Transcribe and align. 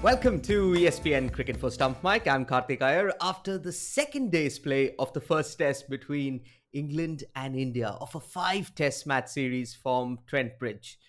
Welcome 0.00 0.40
to 0.42 0.74
ESPNcricinfo 0.74 1.72
Stump 1.72 2.04
Mic. 2.04 2.28
I'm 2.28 2.46
Karthik 2.46 2.82
Iyer. 2.82 3.12
After 3.20 3.58
the 3.58 3.72
second 3.72 4.30
day's 4.30 4.56
play 4.56 4.94
of 4.96 5.12
the 5.12 5.20
first 5.20 5.58
test 5.58 5.90
between 5.90 6.42
England 6.72 7.24
and 7.34 7.56
India 7.56 7.88
of 8.00 8.14
a 8.14 8.20
five 8.20 8.72
test 8.76 9.08
match 9.08 9.26
series 9.26 9.74
from 9.74 10.20
Trent 10.28 10.56
Bridge, 10.60 11.00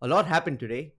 a 0.00 0.06
lot 0.06 0.28
happened 0.28 0.60
today. 0.60 0.92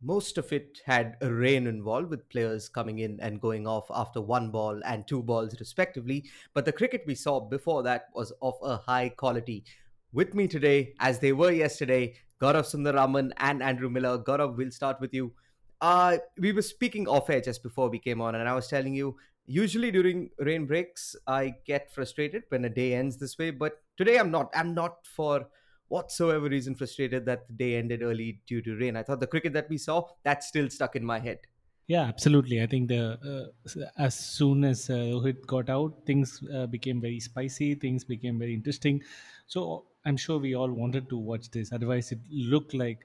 Most 0.00 0.38
of 0.38 0.50
it 0.50 0.80
had 0.86 1.16
rain 1.20 1.66
involved, 1.66 2.08
with 2.08 2.30
players 2.30 2.70
coming 2.70 3.00
in 3.00 3.20
and 3.20 3.38
going 3.38 3.66
off 3.66 3.90
after 3.94 4.22
one 4.22 4.50
ball 4.50 4.80
and 4.86 5.06
two 5.06 5.22
balls, 5.22 5.54
respectively. 5.60 6.24
But 6.54 6.64
the 6.64 6.72
cricket 6.72 7.04
we 7.06 7.14
saw 7.14 7.38
before 7.38 7.82
that 7.82 8.06
was 8.14 8.32
of 8.40 8.54
a 8.62 8.78
high 8.78 9.10
quality. 9.10 9.64
With 10.10 10.34
me 10.34 10.48
today, 10.48 10.94
as 11.00 11.18
they 11.18 11.34
were 11.34 11.52
yesterday, 11.52 12.14
Gaurav 12.40 12.64
Sundararaman 12.64 13.32
and 13.36 13.62
Andrew 13.62 13.90
Miller. 13.90 14.16
Gaurav, 14.18 14.56
we'll 14.56 14.70
start 14.70 14.98
with 15.02 15.12
you. 15.12 15.34
Uh, 15.82 16.18
we 16.38 16.52
were 16.52 16.62
speaking 16.62 17.08
off 17.08 17.28
air 17.28 17.40
just 17.40 17.62
before 17.62 17.90
we 17.90 17.98
came 17.98 18.20
on, 18.20 18.36
and 18.36 18.48
I 18.48 18.54
was 18.54 18.68
telling 18.68 18.94
you, 18.94 19.16
usually 19.46 19.90
during 19.90 20.30
rain 20.38 20.64
breaks, 20.64 21.16
I 21.26 21.54
get 21.66 21.92
frustrated 21.92 22.44
when 22.50 22.64
a 22.64 22.70
day 22.70 22.94
ends 22.94 23.18
this 23.18 23.36
way, 23.36 23.50
but 23.50 23.82
today 23.96 24.16
I'm 24.18 24.30
not. 24.30 24.50
I'm 24.54 24.74
not 24.74 25.04
for 25.04 25.48
whatsoever 25.88 26.48
reason 26.48 26.76
frustrated 26.76 27.26
that 27.26 27.48
the 27.48 27.54
day 27.54 27.74
ended 27.74 28.00
early 28.00 28.40
due 28.46 28.62
to 28.62 28.76
rain. 28.76 28.96
I 28.96 29.02
thought 29.02 29.18
the 29.18 29.26
cricket 29.26 29.52
that 29.54 29.68
we 29.68 29.76
saw, 29.76 30.04
that's 30.22 30.46
still 30.46 30.70
stuck 30.70 30.94
in 30.94 31.04
my 31.04 31.18
head. 31.18 31.40
Yeah, 31.88 32.02
absolutely. 32.04 32.62
I 32.62 32.66
think 32.68 32.88
the 32.88 33.52
uh, 33.66 33.84
as 33.98 34.14
soon 34.14 34.62
as 34.62 34.88
uh, 34.88 34.94
Rohit 34.94 35.44
got 35.46 35.68
out, 35.68 36.06
things 36.06 36.40
uh, 36.54 36.66
became 36.66 37.00
very 37.00 37.18
spicy. 37.18 37.74
Things 37.74 38.04
became 38.04 38.38
very 38.38 38.54
interesting. 38.54 39.02
So 39.48 39.86
I'm 40.06 40.16
sure 40.16 40.38
we 40.38 40.54
all 40.54 40.70
wanted 40.70 41.08
to 41.08 41.16
watch 41.18 41.50
this. 41.50 41.72
Otherwise, 41.72 42.12
it 42.12 42.20
looked 42.30 42.72
like 42.72 43.00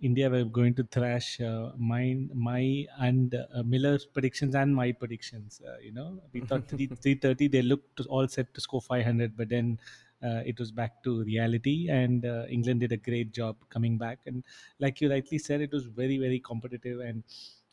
India 0.00 0.28
were 0.28 0.44
going 0.44 0.74
to 0.74 0.84
thrash 0.84 1.40
uh, 1.40 1.70
mine, 1.76 2.30
my 2.34 2.86
and 2.98 3.34
uh, 3.34 3.62
Miller's 3.62 4.04
predictions 4.04 4.54
and 4.54 4.74
my 4.74 4.92
predictions. 4.92 5.60
Uh, 5.66 5.78
you 5.78 5.92
know, 5.92 6.20
we 6.32 6.40
thought 6.40 6.68
three 6.68 6.86
three 7.02 7.14
thirty 7.14 7.48
they 7.48 7.62
looked 7.62 8.00
all 8.06 8.26
set 8.26 8.52
to 8.54 8.60
score 8.60 8.80
five 8.80 9.04
hundred, 9.04 9.36
but 9.36 9.48
then 9.48 9.78
uh, 10.22 10.42
it 10.44 10.58
was 10.58 10.72
back 10.72 11.02
to 11.04 11.22
reality, 11.22 11.88
and 11.88 12.26
uh, 12.26 12.44
England 12.48 12.80
did 12.80 12.92
a 12.92 12.96
great 12.96 13.32
job 13.32 13.56
coming 13.70 13.98
back. 13.98 14.18
And 14.26 14.42
like 14.80 15.00
you 15.00 15.10
rightly 15.10 15.38
said, 15.38 15.60
it 15.60 15.72
was 15.72 15.86
very 15.86 16.18
very 16.18 16.40
competitive, 16.40 17.00
and 17.00 17.22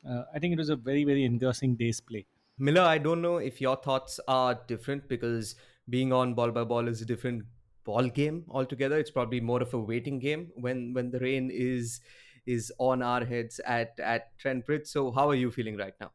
uh, 0.08 0.24
I 0.34 0.40
think 0.40 0.54
it 0.54 0.60
was 0.60 0.70
a 0.70 0.76
very 0.76 1.04
very 1.04 1.24
engrossing 1.24 1.76
day's 1.76 2.00
play. 2.00 2.26
Miller, 2.58 2.82
I 2.82 3.00
don't 3.00 3.22
know 3.22 3.38
if 3.38 3.60
your 3.60 3.76
thoughts 3.76 4.20
are 4.28 4.56
different 4.68 5.10
because 5.10 5.56
being 5.90 6.14
on 6.14 6.34
ball 6.34 6.52
by 6.52 6.64
ball 6.64 6.88
is 6.88 7.02
a 7.02 7.06
different 7.06 7.44
ball 7.86 8.10
game 8.10 8.46
altogether. 8.50 8.98
It's 8.98 9.12
probably 9.12 9.40
more 9.40 9.62
of 9.62 9.74
a 9.74 9.80
waiting 9.80 10.20
game 10.20 10.52
when 10.56 10.94
when 10.94 11.12
the 11.12 11.20
rain 11.20 11.50
is 11.54 12.02
is 12.46 12.72
on 12.78 13.02
our 13.02 13.26
heads 13.26 13.60
at 13.66 14.00
at 14.00 14.38
Trent 14.38 14.66
Bridge. 14.66 14.88
So 14.88 15.12
how 15.12 15.30
are 15.30 15.36
you 15.36 15.52
feeling 15.52 15.78
right 15.78 15.94
now? 16.00 16.12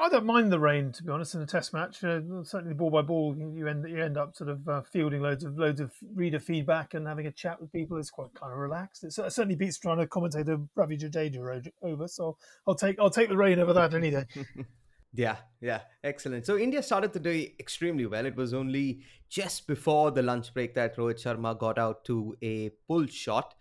I, 0.00 0.08
don't 0.08 0.26
mind 0.26 0.52
the 0.52 0.60
rain, 0.60 0.92
to 0.92 1.02
be 1.02 1.10
honest, 1.10 1.34
in 1.34 1.40
a 1.40 1.46
test 1.46 1.72
match. 1.72 2.04
Uh, 2.04 2.20
certainly, 2.44 2.74
ball 2.74 2.90
by 2.90 3.02
ball, 3.02 3.34
you 3.36 3.66
end 3.66 3.88
you 3.88 4.02
end 4.02 4.16
up 4.16 4.36
sort 4.36 4.50
of 4.50 4.68
uh, 4.68 4.82
fielding 4.82 5.22
loads 5.22 5.44
of 5.44 5.58
loads 5.58 5.80
of 5.80 5.92
reader 6.14 6.38
feedback 6.38 6.94
and 6.94 7.06
having 7.06 7.26
a 7.26 7.32
chat 7.32 7.60
with 7.60 7.72
people. 7.72 7.96
It's 7.96 8.10
quite 8.10 8.32
kind 8.34 8.52
of 8.52 8.58
relaxed. 8.58 9.04
It 9.04 9.12
certainly 9.12 9.56
beats 9.56 9.78
trying 9.78 9.98
to 9.98 10.06
commentate 10.06 10.48
a 10.48 10.60
Ravi 10.76 10.98
Jadeja 10.98 11.68
over. 11.82 12.08
So 12.08 12.36
I'll 12.66 12.74
take 12.74 12.98
I'll 12.98 13.10
take 13.10 13.28
the 13.28 13.36
rain 13.36 13.58
over 13.58 13.72
that 13.72 13.94
any 13.94 14.10
day. 14.10 14.24
Yeah, 15.14 15.36
yeah, 15.60 15.82
excellent. 16.02 16.46
So 16.46 16.56
India 16.56 16.82
started 16.82 17.12
the 17.12 17.20
day 17.20 17.54
extremely 17.60 18.06
well. 18.06 18.24
It 18.24 18.34
was 18.34 18.54
only 18.54 19.02
just 19.28 19.66
before 19.66 20.10
the 20.10 20.22
lunch 20.22 20.54
break 20.54 20.74
that 20.74 20.96
Rohit 20.96 21.22
Sharma 21.22 21.58
got 21.58 21.78
out 21.78 22.04
to 22.06 22.34
a 22.42 22.70
pull 22.88 23.06
shot. 23.06 23.54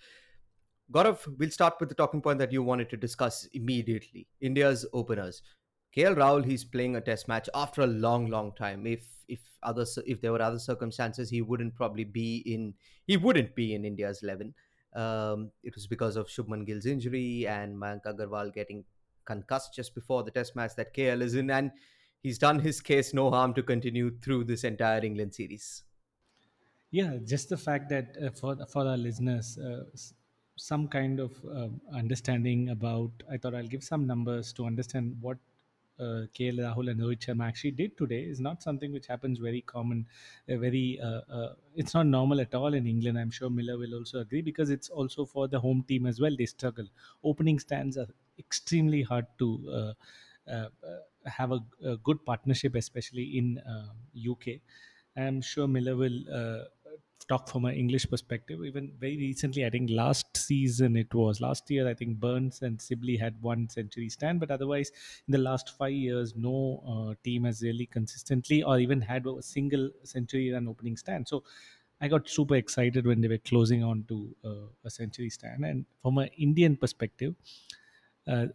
Gaurav, 0.91 1.19
we'll 1.37 1.49
start 1.49 1.75
with 1.79 1.89
the 1.89 1.95
talking 1.95 2.21
point 2.21 2.39
that 2.39 2.51
you 2.51 2.63
wanted 2.63 2.89
to 2.89 2.97
discuss 2.97 3.47
immediately. 3.53 4.27
India's 4.39 4.85
openers. 4.93 5.41
KL 5.95 6.15
Rahul, 6.15 6.45
he's 6.45 6.63
playing 6.63 6.95
a 6.95 7.01
test 7.01 7.27
match 7.27 7.49
after 7.53 7.81
a 7.81 7.87
long, 7.87 8.27
long 8.27 8.53
time. 8.55 8.87
If 8.87 9.05
if 9.27 9.39
other 9.63 9.85
if 10.05 10.21
there 10.21 10.31
were 10.31 10.41
other 10.41 10.59
circumstances, 10.59 11.29
he 11.29 11.41
wouldn't 11.41 11.75
probably 11.75 12.05
be 12.05 12.43
in 12.45 12.73
he 13.07 13.17
wouldn't 13.17 13.55
be 13.55 13.73
in 13.73 13.83
India's 13.83 14.23
eleven. 14.23 14.53
Um, 14.95 15.51
it 15.63 15.75
was 15.75 15.87
because 15.87 16.15
of 16.15 16.27
Shubman 16.27 16.65
Gill's 16.65 16.85
injury 16.85 17.47
and 17.47 17.75
Mayank 17.75 18.03
Agarwal 18.05 18.53
getting 18.53 18.83
concussed 19.31 19.73
just 19.73 19.95
before 19.95 20.23
the 20.23 20.31
test 20.31 20.55
match 20.55 20.75
that 20.75 20.93
KL 20.93 21.21
is 21.21 21.35
in, 21.35 21.49
and 21.49 21.71
he's 22.23 22.37
done 22.47 22.59
his 22.59 22.81
case 22.81 23.13
no 23.13 23.29
harm 23.31 23.53
to 23.59 23.63
continue 23.63 24.11
through 24.25 24.43
this 24.45 24.63
entire 24.63 25.03
England 25.11 25.33
series. 25.33 25.83
Yeah, 26.99 27.17
just 27.23 27.49
the 27.49 27.57
fact 27.57 27.89
that 27.89 28.17
uh, 28.21 28.31
for 28.31 28.57
for 28.73 28.85
our 28.85 28.97
listeners, 28.97 29.57
uh, 29.57 29.83
some 30.57 30.87
kind 30.87 31.19
of 31.19 31.31
uh, 31.45 31.69
understanding 32.01 32.69
about. 32.69 33.11
I 33.31 33.37
thought 33.37 33.55
I'll 33.55 33.73
give 33.75 33.83
some 33.83 34.05
numbers 34.05 34.53
to 34.53 34.65
understand 34.65 35.15
what 35.21 35.37
uh, 35.99 36.25
KL 36.37 36.59
Rahul 36.59 36.89
and 36.91 36.99
Rohit 36.99 37.19
Sharma 37.25 37.47
actually 37.47 37.71
did 37.71 37.97
today 37.97 38.21
is 38.21 38.39
not 38.39 38.63
something 38.63 38.91
which 38.91 39.07
happens 39.07 39.39
very 39.39 39.61
common, 39.61 40.07
uh, 40.49 40.57
very 40.57 40.99
uh, 41.01 41.21
uh, 41.39 41.53
it's 41.75 41.93
not 41.93 42.07
normal 42.07 42.41
at 42.41 42.53
all 42.55 42.73
in 42.73 42.87
England. 42.87 43.17
I'm 43.19 43.31
sure 43.31 43.49
Miller 43.49 43.77
will 43.77 43.95
also 43.95 44.19
agree 44.19 44.41
because 44.41 44.69
it's 44.69 44.89
also 44.89 45.25
for 45.25 45.47
the 45.47 45.59
home 45.59 45.83
team 45.87 46.05
as 46.05 46.19
well. 46.19 46.35
They 46.37 46.45
struggle. 46.45 46.87
Opening 47.23 47.59
stands 47.59 47.97
are 47.97 48.07
extremely 48.39 49.01
hard 49.03 49.25
to 49.39 49.95
uh, 50.49 50.51
uh, 50.51 50.67
have 51.25 51.51
a, 51.51 51.59
a, 51.85 51.97
good 51.97 52.25
partnership, 52.25 52.75
especially 52.75 53.37
in 53.37 53.61
UK. 54.29 54.59
I'm 55.15 55.41
sure 55.41 55.67
Miller 55.67 55.95
will 55.95 56.23
talk 57.27 57.47
from 57.47 57.65
an 57.65 57.75
English 57.75 58.09
perspective. 58.09 58.63
Even 58.65 58.91
very 58.99 59.17
recently, 59.17 59.65
I 59.65 59.69
think 59.69 59.89
last 59.89 60.35
season 60.35 60.95
it 60.95 61.13
was 61.13 61.41
last 61.41 61.69
year. 61.69 61.87
I 61.87 61.93
think 61.93 62.19
Burns 62.19 62.61
and 62.61 62.81
Sibley 62.81 63.17
had 63.17 63.41
one 63.41 63.69
century 63.69 64.09
stand, 64.09 64.39
but 64.39 64.51
otherwise, 64.51 64.91
in 65.27 65.31
the 65.31 65.37
last 65.37 65.77
five 65.77 65.93
years, 65.93 66.33
no 66.35 66.83
uh, 66.87 67.13
team 67.23 67.45
has 67.45 67.61
really 67.61 67.85
consistently 67.85 68.63
or 68.63 68.79
even 68.79 69.01
had 69.01 69.25
a 69.25 69.41
single 69.41 69.89
century 70.03 70.51
run 70.51 70.67
opening 70.67 70.97
stand. 70.97 71.27
So. 71.27 71.43
I 72.03 72.07
got 72.07 72.27
super 72.27 72.55
excited 72.55 73.05
when 73.05 73.21
they 73.21 73.27
were 73.27 73.37
closing 73.37 73.83
on 73.83 74.05
to 74.07 74.35
uh, 74.43 74.67
a 74.83 74.89
century 74.89 75.29
stand. 75.29 75.63
And 75.63 75.85
from 76.01 76.17
an 76.17 76.29
Indian 76.35 76.75
perspective, 76.75 77.35
uh, 78.27 78.47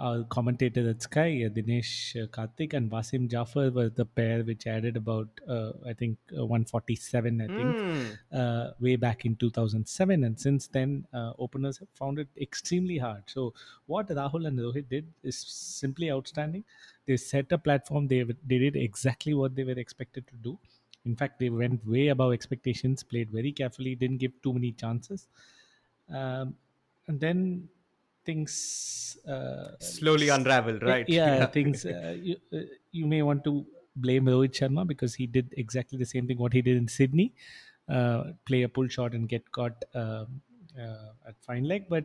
our 0.00 0.24
commentator 0.24 0.88
at 0.88 1.02
Sky, 1.02 1.44
uh, 1.44 1.50
Dinesh 1.50 2.16
uh, 2.16 2.26
Karthik 2.28 2.72
and 2.72 2.90
Wasim 2.90 3.30
Jaffer 3.30 3.70
were 3.70 3.90
the 3.90 4.06
pair 4.06 4.42
which 4.42 4.66
added 4.66 4.96
about, 4.96 5.28
uh, 5.46 5.72
I 5.86 5.92
think, 5.92 6.16
uh, 6.32 6.46
147, 6.46 7.40
I 7.42 7.46
think, 7.46 7.76
mm. 8.32 8.80
way 8.80 8.96
back 8.96 9.26
in 9.26 9.36
2007. 9.36 10.24
And 10.24 10.40
since 10.40 10.68
then, 10.68 11.06
uh, 11.12 11.32
openers 11.38 11.78
have 11.78 11.88
found 11.94 12.18
it 12.18 12.28
extremely 12.40 12.96
hard. 12.96 13.24
So, 13.26 13.52
what 13.86 14.08
Rahul 14.08 14.46
and 14.46 14.58
Rohit 14.58 14.88
did 14.88 15.06
is 15.22 15.36
simply 15.36 16.10
outstanding. 16.10 16.64
They 17.06 17.18
set 17.18 17.52
a 17.52 17.58
platform, 17.58 18.08
they, 18.08 18.22
they 18.22 18.58
did 18.58 18.76
exactly 18.76 19.34
what 19.34 19.54
they 19.54 19.64
were 19.64 19.78
expected 19.78 20.26
to 20.28 20.34
do. 20.36 20.58
In 21.04 21.14
fact, 21.14 21.38
they 21.38 21.50
went 21.50 21.86
way 21.86 22.08
above 22.08 22.32
expectations, 22.32 23.02
played 23.02 23.30
very 23.30 23.52
carefully, 23.52 23.94
didn't 23.94 24.18
give 24.18 24.32
too 24.42 24.52
many 24.52 24.72
chances. 24.72 25.28
Um, 26.10 26.54
and 27.06 27.20
then 27.20 27.68
things 28.24 29.16
uh, 29.28 29.70
slowly 29.80 30.28
unravel, 30.28 30.78
right? 30.80 31.08
Yeah, 31.08 31.36
yeah. 31.36 31.46
things 31.46 31.84
uh, 31.84 32.16
you, 32.20 32.36
uh, 32.52 32.58
you 32.92 33.06
may 33.06 33.22
want 33.22 33.44
to 33.44 33.66
blame 33.96 34.24
Rohit 34.26 34.52
Sharma 34.52 34.86
because 34.86 35.14
he 35.14 35.26
did 35.26 35.54
exactly 35.56 35.98
the 35.98 36.06
same 36.06 36.26
thing 36.26 36.38
what 36.38 36.52
he 36.52 36.62
did 36.62 36.76
in 36.76 36.88
Sydney, 36.88 37.34
uh, 37.88 38.24
play 38.44 38.62
a 38.62 38.68
pull 38.68 38.88
shot 38.88 39.14
and 39.14 39.28
get 39.28 39.50
caught 39.52 39.84
um, 39.94 40.40
uh, 40.78 41.28
at 41.28 41.34
fine 41.40 41.64
leg, 41.64 41.86
but. 41.88 42.04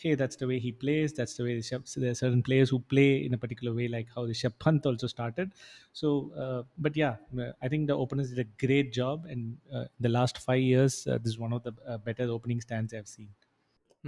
Hey, 0.00 0.14
that's 0.14 0.36
the 0.36 0.46
way 0.46 0.60
he 0.60 0.70
plays. 0.70 1.12
That's 1.12 1.34
the 1.34 1.42
way 1.42 1.56
the 1.56 1.60
Shep, 1.60 1.88
so 1.88 1.98
there 1.98 2.12
are 2.12 2.14
certain 2.14 2.40
players 2.40 2.70
who 2.70 2.78
play 2.78 3.24
in 3.24 3.34
a 3.34 3.36
particular 3.36 3.74
way, 3.74 3.88
like 3.88 4.06
how 4.14 4.26
the 4.26 4.32
Rishabh 4.32 4.56
Pant 4.60 4.86
also 4.86 5.08
started. 5.08 5.50
So, 5.92 6.30
uh, 6.38 6.62
but 6.78 6.96
yeah, 6.96 7.16
I 7.60 7.66
think 7.66 7.88
the 7.88 7.96
openers 7.96 8.30
did 8.30 8.38
a 8.38 8.64
great 8.64 8.92
job, 8.92 9.26
and 9.28 9.56
the 9.98 10.08
last 10.08 10.38
five 10.38 10.60
years, 10.60 11.02
this 11.02 11.26
is 11.26 11.36
one 11.36 11.52
of 11.52 11.64
the 11.64 11.72
better 12.04 12.30
opening 12.30 12.60
stands 12.60 12.94
I've 12.94 13.08
seen. 13.08 13.30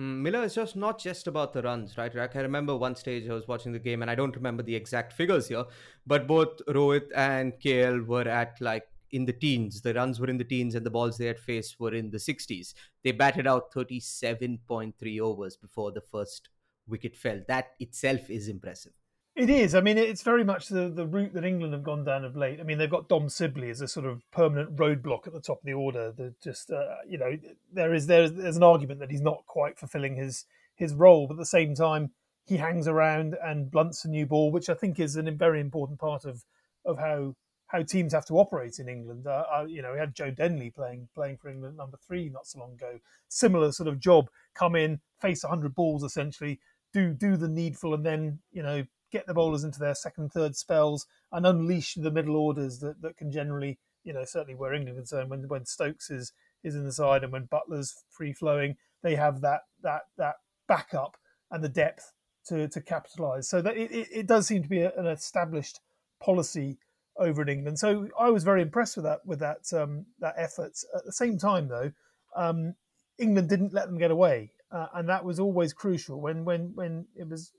Hmm, 0.01 0.23
Miller 0.23 0.43
is 0.45 0.55
just 0.55 0.77
not 0.77 0.99
just 0.99 1.27
about 1.27 1.53
the 1.53 1.61
runs, 1.61 1.99
right? 1.99 2.17
I 2.17 2.27
can 2.27 2.41
remember 2.41 2.75
one 2.75 2.97
stage 2.97 3.29
I 3.29 3.35
was 3.35 3.47
watching 3.47 3.73
the 3.73 3.79
game, 3.79 4.01
and 4.01 4.11
I 4.11 4.15
don't 4.15 4.35
remember 4.35 4.63
the 4.63 4.75
exact 4.75 5.13
figures 5.13 5.49
here, 5.49 5.67
but 6.07 6.27
both 6.27 6.65
Rohit 6.69 7.09
and 7.15 7.53
KL 7.61 8.01
were 8.07 8.27
at 8.27 8.59
like 8.63 8.89
in 9.11 9.27
the 9.27 9.35
teens. 9.35 9.83
The 9.83 9.93
runs 9.93 10.19
were 10.19 10.29
in 10.29 10.39
the 10.39 10.45
teens, 10.45 10.75
and 10.75 10.87
the 10.87 10.91
balls 10.91 11.19
they 11.19 11.27
had 11.27 11.39
faced 11.39 11.79
were 11.79 11.93
in 11.93 12.11
the 12.11 12.19
60s. 12.19 12.75
They 13.05 13.13
batted 13.13 13.47
out 13.47 13.73
37.3 13.75 15.21
overs 15.21 15.59
before 15.59 15.93
the 15.93 16.01
first 16.01 16.49
wicket 16.89 17.15
fell. 17.15 17.43
That 17.47 17.73
itself 17.79 18.31
is 18.31 18.49
impressive. 18.49 19.00
It 19.37 19.49
is. 19.49 19.75
I 19.75 19.81
mean, 19.81 19.97
it's 19.97 20.23
very 20.23 20.45
much 20.45 20.69
the, 20.69 20.89
the 20.89 21.07
route 21.07 21.33
that 21.35 21.45
England 21.45 21.73
have 21.73 21.85
gone 21.85 22.05
down 22.05 22.25
of 22.25 22.37
late. 22.37 22.61
I 22.61 22.65
mean, 22.65 22.79
they've 22.79 22.91
got 22.91 23.09
Dom 23.09 23.29
Sibley 23.29 23.71
as 23.71 23.81
a 23.81 23.89
sort 23.89 24.05
of 24.05 24.23
permanent 24.33 24.77
roadblock 24.77 25.27
at 25.27 25.33
the 25.33 25.41
top 25.41 25.59
of 25.61 25.65
the 25.65 25.73
order. 25.73 26.13
That 26.13 26.41
just, 26.43 26.71
uh, 26.71 26.97
you 27.09 27.17
know, 27.17 27.39
there 27.73 27.95
is 27.95 28.07
there's, 28.07 28.33
there's 28.33 28.57
an 28.57 28.65
argument 28.65 29.01
that 29.01 29.11
he's 29.11 29.23
not 29.23 29.47
quite 29.47 29.79
fulfilling 29.79 30.17
his 30.17 30.47
his 30.75 30.95
role, 30.95 31.27
but 31.27 31.35
at 31.35 31.39
the 31.39 31.47
same 31.47 31.75
time, 31.75 32.11
he 32.45 32.57
hangs 32.57 32.89
around 32.89 33.37
and 33.43 33.71
blunts 33.71 34.05
a 34.05 34.09
new 34.09 34.27
ball, 34.27 34.51
which 34.51 34.69
I 34.69 34.75
think 34.75 34.99
is 34.99 35.17
a 35.17 35.23
very 35.23 35.61
important 35.61 36.01
part 36.01 36.25
of 36.25 36.45
of 36.85 36.99
how 36.99 37.37
how 37.69 37.83
teams 37.83 38.13
have 38.13 38.27
to 38.27 38.35
operate 38.35 38.81
in 38.81 38.89
England. 38.89 39.29
Uh, 39.29 39.45
uh, 39.55 39.65
you 39.69 39.81
know, 39.81 39.93
we 39.93 39.99
had 39.99 40.15
Joe 40.15 40.33
Denley 40.33 40.71
playing 40.71 41.09
playing 41.15 41.37
for 41.37 41.49
England 41.49 41.77
number 41.77 41.99
three 42.05 42.29
not 42.31 42.47
so 42.47 42.59
long 42.59 42.73
ago. 42.73 42.99
Similar 43.29 43.71
sort 43.71 43.89
of 43.89 44.01
job: 44.01 44.29
come 44.55 44.75
in, 44.75 45.01
face 45.21 45.45
100 45.45 45.75
balls 45.75 46.03
essentially, 46.03 46.59
do 46.93 47.15
do 47.15 47.37
the 47.37 47.49
needful, 47.49 47.95
and 47.95 48.05
then 48.05 48.41
you 48.51 48.65
know 48.65 48.85
get 49.11 49.27
the 49.27 49.35
bowlers 49.35 49.65
into 49.65 49.79
their 49.79 49.95
second, 49.95 50.31
third 50.31 50.57
spells 50.57 51.07
and 51.33 51.47
unleash 51.47 51.95
the 51.95 52.11
middle 52.11 52.37
orders 52.37 52.79
that, 52.81 53.03
that 53.03 53.17
can 53.17 53.31
generally, 53.31 53.79
you 54.05 54.13
know, 54.13 54.25
certainly 54.25 54.55
where 54.55 54.75
England 54.75 54.99
is 54.99 55.11
concerned, 55.11 55.31
when 55.31 55.49
when 55.49 55.65
Stokes 55.67 56.11
is 56.11 56.33
is 56.63 56.75
in 56.75 56.85
the 56.85 56.93
side 56.93 57.25
and 57.25 57.33
when 57.33 57.47
Buttler's 57.47 58.05
free 58.11 58.33
flowing, 58.33 58.77
they 59.03 59.17
have 59.17 59.41
that 59.41 59.63
that 59.83 60.03
that 60.17 60.37
backup 60.69 61.17
and 61.51 61.65
the 61.65 61.69
depth 61.69 62.13
to 62.47 62.69
to 62.69 62.81
capitalise. 62.81 63.49
So 63.49 63.63
that 63.63 63.77
it, 63.77 63.91
it 63.93 64.27
does 64.27 64.47
seem 64.47 64.63
to 64.63 64.69
be 64.69 64.83
an 64.83 65.07
established 65.07 65.81
policy 66.21 66.79
over 67.17 67.43
in 67.43 67.49
England. 67.49 67.79
So 67.79 68.09
I 68.19 68.31
was 68.31 68.45
very 68.45 68.63
impressed 68.63 68.97
with 68.97 69.05
that 69.05 69.21
with 69.27 69.41
that 69.41 69.73
um, 69.73 70.07
that 70.21 70.35
effort. 70.37 70.73
At 70.97 71.05
the 71.05 71.13
same 71.13 71.39
time, 71.39 71.69
though, 71.69 71.93
um, 72.37 72.75
England 73.19 73.49
didn't 73.49 73.75
let 73.75 73.87
them 73.87 73.99
get 73.99 74.11
away, 74.11 74.53
uh, 74.73 74.87
and 74.95 75.09
that 75.09 75.25
was 75.25 75.39
always 75.39 75.73
crucial. 75.73 76.21
When 76.21 76.45
when 76.45 76.73
when 76.75 77.07
it 77.15 77.29
was, 77.29 77.53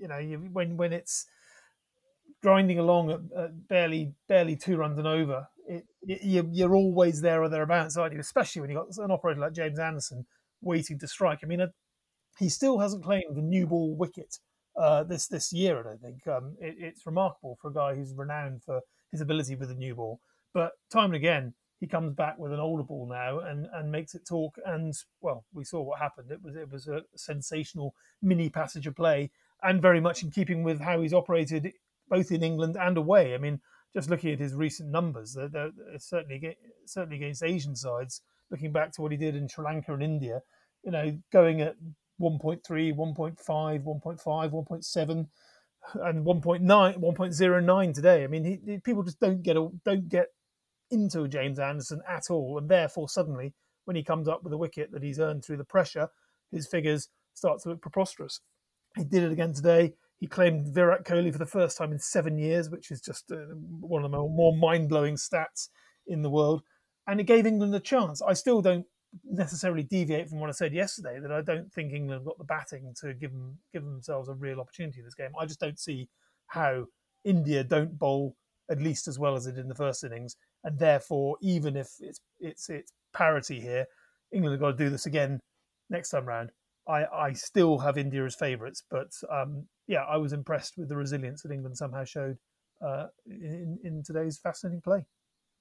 you 0.00 0.08
know, 0.08 0.20
when 0.52 0.76
when 0.76 0.92
it's 0.92 1.26
grinding 2.42 2.78
along 2.78 3.10
at, 3.10 3.20
at 3.36 3.68
barely 3.68 4.14
barely 4.28 4.56
two 4.56 4.76
runs 4.76 4.98
and 4.98 5.06
over, 5.06 5.46
it, 5.66 5.84
it, 6.02 6.46
you're 6.52 6.74
always 6.74 7.20
there 7.20 7.42
or 7.42 7.48
thereabouts, 7.48 7.96
aren't 7.96 8.14
you? 8.14 8.20
Especially 8.20 8.60
when 8.60 8.70
you've 8.70 8.86
got 8.96 9.04
an 9.04 9.10
operator 9.10 9.40
like 9.40 9.52
James 9.52 9.78
Anderson 9.78 10.26
waiting 10.62 10.98
to 10.98 11.08
strike. 11.08 11.40
I 11.42 11.46
mean, 11.46 11.66
he 12.38 12.48
still 12.48 12.78
hasn't 12.78 13.04
claimed 13.04 13.36
the 13.36 13.42
new 13.42 13.66
ball 13.66 13.94
wicket 13.94 14.38
uh, 14.76 15.04
this 15.04 15.26
this 15.26 15.52
year. 15.52 15.78
I 15.78 15.82
don't 15.82 16.00
think 16.00 16.26
um, 16.26 16.56
it, 16.60 16.76
it's 16.78 17.06
remarkable 17.06 17.58
for 17.60 17.70
a 17.70 17.74
guy 17.74 17.94
who's 17.94 18.14
renowned 18.14 18.62
for 18.62 18.80
his 19.10 19.20
ability 19.20 19.54
with 19.54 19.68
the 19.68 19.74
new 19.74 19.94
ball. 19.94 20.20
But 20.52 20.72
time 20.90 21.06
and 21.06 21.16
again, 21.16 21.54
he 21.80 21.86
comes 21.86 22.14
back 22.14 22.38
with 22.38 22.52
an 22.52 22.60
older 22.60 22.82
ball 22.82 23.06
now 23.08 23.40
and, 23.40 23.66
and 23.72 23.90
makes 23.90 24.14
it 24.14 24.26
talk. 24.26 24.56
And 24.66 24.94
well, 25.20 25.44
we 25.52 25.64
saw 25.64 25.80
what 25.80 25.98
happened. 25.98 26.30
It 26.30 26.42
was 26.42 26.56
it 26.56 26.70
was 26.70 26.88
a 26.88 27.02
sensational 27.16 27.94
mini 28.22 28.50
passage 28.50 28.86
of 28.86 28.96
play, 28.96 29.30
and 29.62 29.82
very 29.82 30.00
much 30.00 30.22
in 30.22 30.30
keeping 30.30 30.62
with 30.62 30.80
how 30.80 31.00
he's 31.00 31.12
operated 31.12 31.72
both 32.08 32.30
in 32.32 32.42
England 32.42 32.76
and 32.78 32.96
away. 32.96 33.34
I 33.34 33.38
mean, 33.38 33.60
just 33.94 34.10
looking 34.10 34.32
at 34.32 34.40
his 34.40 34.54
recent 34.54 34.90
numbers, 34.90 35.34
they're, 35.34 35.48
they're 35.48 35.72
certainly 35.98 36.56
certainly 36.86 37.16
against 37.16 37.42
Asian 37.42 37.76
sides. 37.76 38.22
Looking 38.50 38.72
back 38.72 38.92
to 38.92 39.02
what 39.02 39.12
he 39.12 39.18
did 39.18 39.36
in 39.36 39.48
Sri 39.48 39.64
Lanka 39.64 39.94
and 39.94 40.02
India, 40.02 40.40
you 40.84 40.90
know, 40.90 41.16
going 41.32 41.60
at 41.60 41.76
1.3, 42.20 42.60
1.5, 42.62 43.36
1.5, 43.46 44.20
1.7 44.24 45.26
and 45.94 46.26
1.9 46.26 46.62
1.09 47.00 47.94
today. 47.94 48.24
I 48.24 48.26
mean, 48.26 48.44
he, 48.44 48.58
he, 48.64 48.78
people 48.78 49.02
just 49.02 49.20
don't 49.20 49.42
get 49.42 49.56
a, 49.56 49.68
don't 49.84 50.08
get 50.08 50.26
into 50.90 51.28
James 51.28 51.58
Anderson 51.58 52.02
at 52.08 52.24
all, 52.30 52.58
and 52.58 52.68
therefore 52.68 53.08
suddenly 53.08 53.54
when 53.84 53.96
he 53.96 54.02
comes 54.02 54.28
up 54.28 54.42
with 54.42 54.52
a 54.52 54.58
wicket 54.58 54.92
that 54.92 55.02
he's 55.02 55.18
earned 55.18 55.44
through 55.44 55.56
the 55.56 55.64
pressure, 55.64 56.08
his 56.52 56.66
figures 56.66 57.08
start 57.34 57.60
to 57.62 57.70
look 57.70 57.80
preposterous. 57.80 58.40
He 58.96 59.04
did 59.04 59.22
it 59.22 59.32
again 59.32 59.52
today. 59.52 59.94
He 60.18 60.26
claimed 60.26 60.74
Virat 60.74 61.04
Kohli 61.04 61.32
for 61.32 61.38
the 61.38 61.46
first 61.46 61.78
time 61.78 61.92
in 61.92 61.98
seven 61.98 62.38
years, 62.38 62.68
which 62.68 62.90
is 62.90 63.00
just 63.00 63.30
uh, 63.32 63.36
one 63.80 64.04
of 64.04 64.10
the 64.10 64.18
more 64.18 64.54
mind 64.54 64.88
blowing 64.88 65.16
stats 65.16 65.68
in 66.06 66.22
the 66.22 66.30
world. 66.30 66.62
And 67.06 67.20
it 67.20 67.24
gave 67.24 67.46
England 67.46 67.74
a 67.74 67.80
chance. 67.80 68.20
I 68.20 68.34
still 68.34 68.60
don't 68.60 68.84
necessarily 69.24 69.82
deviate 69.82 70.28
from 70.28 70.38
what 70.38 70.50
I 70.50 70.52
said 70.52 70.72
yesterday 70.72 71.18
that 71.20 71.32
I 71.32 71.40
don't 71.40 71.72
think 71.72 71.92
England 71.92 72.24
got 72.24 72.38
the 72.38 72.44
batting 72.44 72.94
to 73.00 73.14
give 73.14 73.32
them 73.32 73.58
give 73.72 73.84
themselves 73.84 74.28
a 74.28 74.34
real 74.34 74.60
opportunity 74.60 75.00
in 75.00 75.04
this 75.04 75.14
game. 75.14 75.30
I 75.38 75.46
just 75.46 75.60
don't 75.60 75.78
see 75.78 76.08
how 76.46 76.84
India 77.24 77.64
don't 77.64 77.98
bowl 77.98 78.36
at 78.70 78.80
least 78.80 79.08
as 79.08 79.18
well 79.18 79.34
as 79.34 79.46
it 79.46 79.56
did 79.56 79.62
in 79.62 79.68
the 79.68 79.74
first 79.74 80.04
innings, 80.04 80.36
and 80.64 80.78
therefore 80.78 81.36
even 81.40 81.76
if 81.76 81.88
it's 82.00 82.20
it's 82.38 82.68
it's 82.68 82.92
parity 83.12 83.60
here, 83.60 83.86
England 84.32 84.52
have 84.52 84.60
got 84.60 84.78
to 84.78 84.84
do 84.84 84.90
this 84.90 85.06
again 85.06 85.40
next 85.88 86.10
time 86.10 86.26
round. 86.26 86.50
I, 86.88 87.04
I 87.04 87.32
still 87.32 87.78
have 87.78 87.98
India 87.98 88.24
as 88.24 88.34
favourites, 88.34 88.82
but 88.90 89.12
um, 89.30 89.66
yeah, 89.86 90.02
I 90.02 90.16
was 90.16 90.32
impressed 90.32 90.76
with 90.76 90.88
the 90.88 90.96
resilience 90.96 91.42
that 91.42 91.52
England 91.52 91.76
somehow 91.76 92.04
showed 92.04 92.38
uh, 92.84 93.06
in, 93.26 93.78
in 93.84 94.02
today's 94.02 94.38
fascinating 94.38 94.80
play 94.80 95.06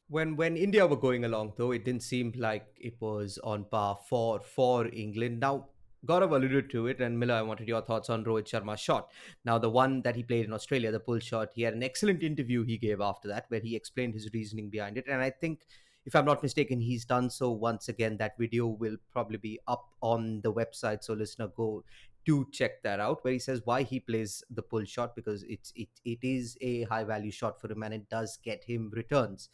when 0.09 0.35
when 0.35 0.57
India 0.57 0.85
were 0.85 0.97
going 0.97 1.23
along, 1.23 1.53
though, 1.55 1.71
it 1.71 1.85
didn't 1.85 2.03
seem 2.03 2.33
like 2.35 2.65
it 2.77 2.95
was 2.99 3.37
on 3.43 3.65
par 3.65 3.97
for 4.09 4.39
for 4.39 4.87
England. 4.87 5.39
Now, 5.39 5.67
Gaurav 6.05 6.31
alluded 6.31 6.69
to 6.71 6.87
it, 6.87 6.99
and 6.99 7.19
Miller, 7.19 7.35
I 7.35 7.41
wanted 7.43 7.67
your 7.67 7.81
thoughts 7.81 8.09
on 8.09 8.25
Rohit 8.25 8.47
Sharma's 8.47 8.79
shot. 8.79 9.11
Now, 9.45 9.59
the 9.59 9.69
one 9.69 10.01
that 10.01 10.15
he 10.15 10.23
played 10.23 10.45
in 10.45 10.53
Australia, 10.53 10.91
the 10.91 10.99
pull 10.99 11.19
shot, 11.19 11.49
he 11.53 11.61
had 11.61 11.75
an 11.75 11.83
excellent 11.83 12.23
interview 12.23 12.63
he 12.63 12.77
gave 12.77 13.01
after 13.01 13.27
that, 13.27 13.45
where 13.49 13.59
he 13.59 13.75
explained 13.75 14.15
his 14.15 14.29
reasoning 14.33 14.69
behind 14.69 14.97
it, 14.97 15.05
and 15.07 15.21
I 15.21 15.29
think. 15.29 15.61
If 16.05 16.15
I'm 16.15 16.25
not 16.25 16.41
mistaken, 16.41 16.79
he's 16.81 17.05
done 17.05 17.29
so 17.29 17.51
once 17.51 17.89
again. 17.89 18.17
That 18.17 18.37
video 18.37 18.67
will 18.67 18.97
probably 19.11 19.37
be 19.37 19.59
up 19.67 19.89
on 20.01 20.41
the 20.41 20.51
website, 20.51 21.03
so 21.03 21.13
listener, 21.13 21.47
go 21.47 21.83
do 22.25 22.47
check 22.51 22.81
that 22.83 22.99
out. 22.99 23.23
Where 23.23 23.33
he 23.33 23.39
says 23.39 23.61
why 23.65 23.83
he 23.83 23.99
plays 23.99 24.43
the 24.49 24.61
pull 24.61 24.85
shot 24.85 25.15
because 25.15 25.43
it's 25.43 25.71
it 25.75 25.89
it 26.05 26.19
is 26.21 26.57
a 26.61 26.83
high 26.83 27.03
value 27.03 27.31
shot 27.31 27.61
for 27.61 27.71
him 27.71 27.83
and 27.83 27.93
it 27.93 28.09
does 28.09 28.37
get 28.43 28.63
him 28.63 28.91
returns 28.93 29.49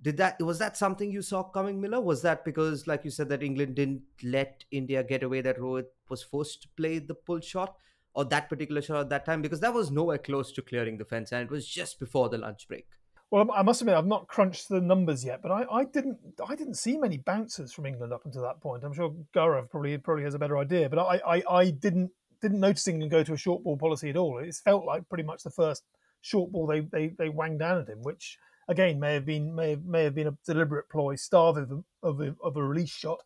did 0.00 0.16
that 0.16 0.40
was 0.40 0.58
that 0.58 0.76
something 0.76 1.10
you 1.10 1.22
saw 1.22 1.42
coming 1.42 1.80
miller 1.80 2.00
was 2.00 2.22
that 2.22 2.44
because 2.44 2.86
like 2.86 3.04
you 3.04 3.10
said 3.10 3.28
that 3.28 3.42
england 3.42 3.74
didn't 3.74 4.02
let 4.22 4.64
india 4.70 5.02
get 5.02 5.22
away 5.22 5.40
that 5.40 5.58
rohit 5.58 5.86
was 6.08 6.22
forced 6.22 6.62
to 6.62 6.68
play 6.76 6.98
the 6.98 7.14
pull 7.14 7.40
shot 7.40 7.76
or 8.14 8.24
that 8.24 8.48
particular 8.48 8.80
shot 8.80 9.00
at 9.00 9.08
that 9.08 9.24
time 9.24 9.42
because 9.42 9.60
that 9.60 9.74
was 9.74 9.90
nowhere 9.90 10.18
close 10.18 10.52
to 10.52 10.62
clearing 10.62 10.98
the 10.98 11.04
fence 11.04 11.32
and 11.32 11.42
it 11.42 11.50
was 11.50 11.66
just 11.66 11.98
before 11.98 12.28
the 12.28 12.38
lunch 12.38 12.68
break 12.68 12.86
well 13.30 13.46
i 13.54 13.62
must 13.62 13.80
admit 13.80 13.96
i've 13.96 14.06
not 14.06 14.26
crunched 14.28 14.68
the 14.68 14.80
numbers 14.80 15.24
yet 15.24 15.40
but 15.42 15.50
i, 15.50 15.64
I 15.70 15.84
didn't 15.84 16.18
i 16.48 16.54
didn't 16.54 16.74
see 16.74 16.96
many 16.96 17.18
bouncers 17.18 17.72
from 17.72 17.86
england 17.86 18.12
up 18.12 18.24
until 18.24 18.42
that 18.42 18.60
point 18.60 18.84
i'm 18.84 18.92
sure 18.92 19.14
gaurav 19.34 19.70
probably 19.70 19.96
probably 19.98 20.24
has 20.24 20.34
a 20.34 20.38
better 20.38 20.58
idea 20.58 20.88
but 20.88 20.98
i 20.98 21.20
i, 21.26 21.42
I 21.50 21.70
didn't 21.70 22.10
didn't 22.40 22.60
notice 22.60 22.86
england 22.88 23.10
go 23.10 23.22
to 23.22 23.32
a 23.32 23.38
short 23.38 23.64
ball 23.64 23.76
policy 23.76 24.10
at 24.10 24.16
all 24.16 24.38
it 24.38 24.54
felt 24.54 24.84
like 24.84 25.08
pretty 25.08 25.24
much 25.24 25.42
the 25.42 25.50
first 25.50 25.84
short 26.20 26.52
ball 26.52 26.66
they 26.66 26.80
they, 26.80 27.08
they 27.18 27.28
wanged 27.28 27.60
down 27.60 27.80
at 27.80 27.88
him 27.88 28.02
which 28.02 28.38
again 28.68 29.00
may 29.00 29.14
have 29.14 29.24
been 29.24 29.54
may 29.54 29.70
have, 29.70 29.84
may 29.84 30.04
have 30.04 30.14
been 30.14 30.28
a 30.28 30.36
deliberate 30.46 30.88
ploy, 30.88 31.16
starve 31.16 31.56
of, 31.56 31.84
of, 32.02 32.20
of 32.42 32.56
a 32.56 32.62
release 32.62 32.90
shot, 32.90 33.18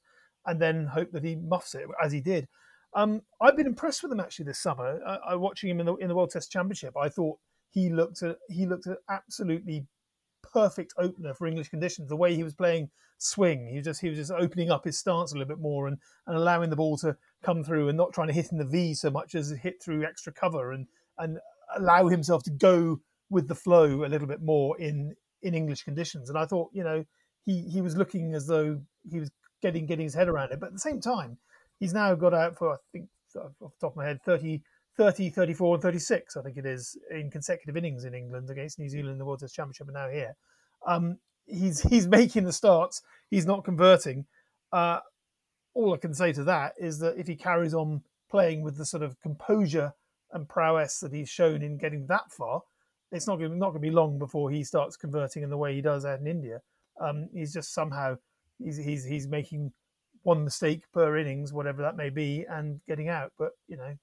and 0.46 0.60
then 0.60 0.86
hope 0.86 1.10
that 1.12 1.24
he 1.24 1.36
muffs 1.36 1.74
it 1.74 1.86
as 2.02 2.12
he 2.12 2.20
did. 2.20 2.48
Um, 2.94 3.22
I've 3.40 3.56
been 3.56 3.66
impressed 3.66 4.02
with 4.02 4.12
him 4.12 4.20
actually 4.20 4.46
this 4.46 4.60
summer. 4.60 5.00
I, 5.06 5.32
I 5.32 5.34
watching 5.34 5.70
him 5.70 5.80
in 5.80 5.86
the 5.86 5.94
in 5.96 6.08
the 6.08 6.14
World 6.14 6.30
Test 6.30 6.50
Championship. 6.50 6.96
I 6.96 7.08
thought 7.08 7.38
he 7.70 7.90
looked 7.90 8.22
at 8.22 8.38
he 8.48 8.66
looked 8.66 8.86
at 8.86 8.98
absolutely 9.10 9.86
perfect 10.52 10.94
opener 10.98 11.34
for 11.34 11.46
English 11.46 11.68
conditions. 11.68 12.08
The 12.08 12.16
way 12.16 12.34
he 12.34 12.44
was 12.44 12.54
playing 12.54 12.90
swing, 13.18 13.68
he 13.68 13.76
was 13.76 13.84
just 13.84 14.00
he 14.00 14.08
was 14.08 14.18
just 14.18 14.32
opening 14.32 14.70
up 14.70 14.84
his 14.84 14.98
stance 14.98 15.32
a 15.32 15.34
little 15.34 15.48
bit 15.48 15.60
more 15.60 15.86
and, 15.86 15.98
and 16.26 16.36
allowing 16.36 16.70
the 16.70 16.76
ball 16.76 16.96
to 16.98 17.16
come 17.42 17.64
through 17.64 17.88
and 17.88 17.96
not 17.96 18.12
trying 18.12 18.28
to 18.28 18.34
hit 18.34 18.52
in 18.52 18.58
the 18.58 18.64
V 18.64 18.94
so 18.94 19.10
much 19.10 19.34
as 19.34 19.50
hit 19.50 19.82
through 19.82 20.04
extra 20.04 20.32
cover 20.32 20.72
and 20.72 20.86
and 21.18 21.38
allow 21.76 22.08
himself 22.08 22.42
to 22.44 22.50
go 22.50 23.00
with 23.30 23.48
the 23.48 23.54
flow 23.54 24.04
a 24.04 24.08
little 24.08 24.28
bit 24.28 24.42
more 24.42 24.78
in 24.78 25.14
in 25.42 25.54
English 25.54 25.82
conditions. 25.82 26.28
And 26.28 26.38
I 26.38 26.46
thought, 26.46 26.70
you 26.72 26.84
know, 26.84 27.04
he 27.44 27.62
he 27.62 27.80
was 27.80 27.96
looking 27.96 28.34
as 28.34 28.46
though 28.46 28.80
he 29.10 29.20
was 29.20 29.30
getting 29.62 29.86
getting 29.86 30.04
his 30.04 30.14
head 30.14 30.28
around 30.28 30.52
it. 30.52 30.60
But 30.60 30.68
at 30.68 30.72
the 30.72 30.78
same 30.78 31.00
time, 31.00 31.38
he's 31.78 31.94
now 31.94 32.14
got 32.14 32.34
out 32.34 32.56
for 32.56 32.74
I 32.74 32.76
think 32.92 33.08
off 33.36 33.52
the 33.58 33.70
top 33.80 33.92
of 33.92 33.96
my 33.96 34.04
head 34.04 34.20
30, 34.24 34.62
30 34.96 35.30
34 35.30 35.74
and 35.76 35.82
36 35.82 36.36
I 36.36 36.42
think 36.42 36.56
it 36.56 36.66
is 36.66 36.96
in 37.10 37.30
consecutive 37.30 37.76
innings 37.76 38.04
in 38.04 38.14
England 38.14 38.50
against 38.50 38.78
New 38.78 38.88
Zealand 38.88 39.12
in 39.12 39.18
the 39.18 39.24
World 39.24 39.40
Test 39.40 39.54
Championship 39.54 39.88
and 39.88 39.94
now 39.94 40.08
here. 40.08 40.36
Um, 40.86 41.18
he's 41.46 41.80
he's 41.90 42.06
making 42.06 42.44
the 42.44 42.52
starts. 42.52 43.02
He's 43.30 43.46
not 43.46 43.64
converting. 43.64 44.26
Uh, 44.72 45.00
all 45.74 45.94
I 45.94 45.96
can 45.96 46.14
say 46.14 46.32
to 46.32 46.44
that 46.44 46.74
is 46.78 46.98
that 46.98 47.16
if 47.16 47.26
he 47.26 47.36
carries 47.36 47.74
on 47.74 48.02
playing 48.30 48.62
with 48.62 48.76
the 48.76 48.86
sort 48.86 49.02
of 49.02 49.18
composure 49.20 49.92
and 50.32 50.48
prowess 50.48 51.00
that 51.00 51.12
he's 51.12 51.28
shown 51.28 51.62
in 51.62 51.76
getting 51.76 52.06
that 52.06 52.30
far, 52.30 52.62
it's 53.10 53.26
not 53.26 53.36
going 53.38 53.58
not 53.58 53.70
going 53.70 53.82
to 53.82 53.88
be 53.88 53.90
long 53.90 54.18
before 54.18 54.50
he 54.50 54.64
starts 54.64 54.96
converting 54.96 55.42
in 55.42 55.50
the 55.50 55.56
way 55.56 55.74
he 55.74 55.80
does 55.80 56.04
out 56.04 56.20
in 56.20 56.26
India. 56.26 56.60
Um, 57.00 57.28
he's 57.32 57.52
just 57.52 57.74
somehow 57.74 58.16
he's 58.58 58.76
he's 58.76 59.04
he's 59.04 59.28
making 59.28 59.72
one 60.22 60.44
mistake 60.44 60.82
per 60.92 61.16
innings, 61.16 61.52
whatever 61.52 61.82
that 61.82 61.96
may 61.96 62.10
be, 62.10 62.44
and 62.48 62.80
getting 62.86 63.08
out. 63.08 63.32
But 63.38 63.50
you 63.68 63.76
know, 63.76 63.94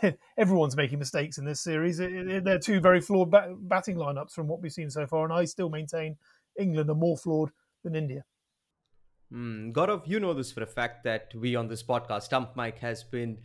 everyone's 0.38 0.76
making 0.76 0.98
mistakes 0.98 1.38
in 1.38 1.44
this 1.44 1.60
series. 1.60 1.98
They're 1.98 2.58
two 2.58 2.80
very 2.80 3.00
flawed 3.00 3.30
batting 3.30 3.96
lineups 3.96 4.32
from 4.32 4.48
what 4.48 4.62
we've 4.62 4.72
seen 4.72 4.90
so 4.90 5.06
far, 5.06 5.24
and 5.24 5.32
I 5.32 5.44
still 5.44 5.68
maintain 5.68 6.16
England 6.58 6.90
are 6.90 6.94
more 6.94 7.16
flawed 7.16 7.50
than 7.84 7.94
India. 7.94 8.24
Mm, 9.32 9.72
Gaurav, 9.72 10.06
you 10.06 10.20
know 10.20 10.34
this 10.34 10.52
for 10.52 10.62
a 10.62 10.66
fact 10.66 11.04
that 11.04 11.34
we 11.34 11.56
on 11.56 11.68
this 11.68 11.82
podcast, 11.82 12.24
Stump 12.24 12.54
Mic 12.56 12.78
has 12.78 13.02
been 13.02 13.38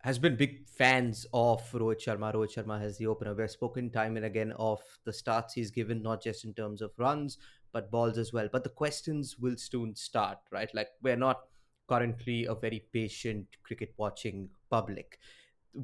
has 0.00 0.18
been 0.18 0.36
big 0.36 0.68
fans 0.68 1.26
of 1.34 1.60
Rohit 1.72 2.00
Sharma. 2.00 2.32
Rohit 2.32 2.54
Sharma 2.54 2.80
has 2.80 2.96
the 2.96 3.08
opener. 3.08 3.34
We've 3.34 3.50
spoken 3.50 3.90
time 3.90 4.16
and 4.16 4.24
again 4.24 4.52
of 4.52 4.80
the 5.04 5.12
starts 5.12 5.54
he's 5.54 5.72
given, 5.72 6.00
not 6.00 6.22
just 6.22 6.44
in 6.44 6.54
terms 6.54 6.80
of 6.80 6.92
runs, 6.96 7.38
but 7.72 7.90
balls 7.90 8.16
as 8.16 8.32
well. 8.32 8.48
But 8.50 8.62
the 8.62 8.70
questions 8.70 9.36
will 9.38 9.56
soon 9.56 9.96
start, 9.96 10.38
right? 10.52 10.72
Like 10.72 10.88
we're 11.02 11.16
not 11.16 11.40
currently 11.88 12.44
a 12.44 12.54
very 12.54 12.84
patient 12.92 13.48
cricket 13.64 13.94
watching 13.96 14.48
public. 14.70 15.18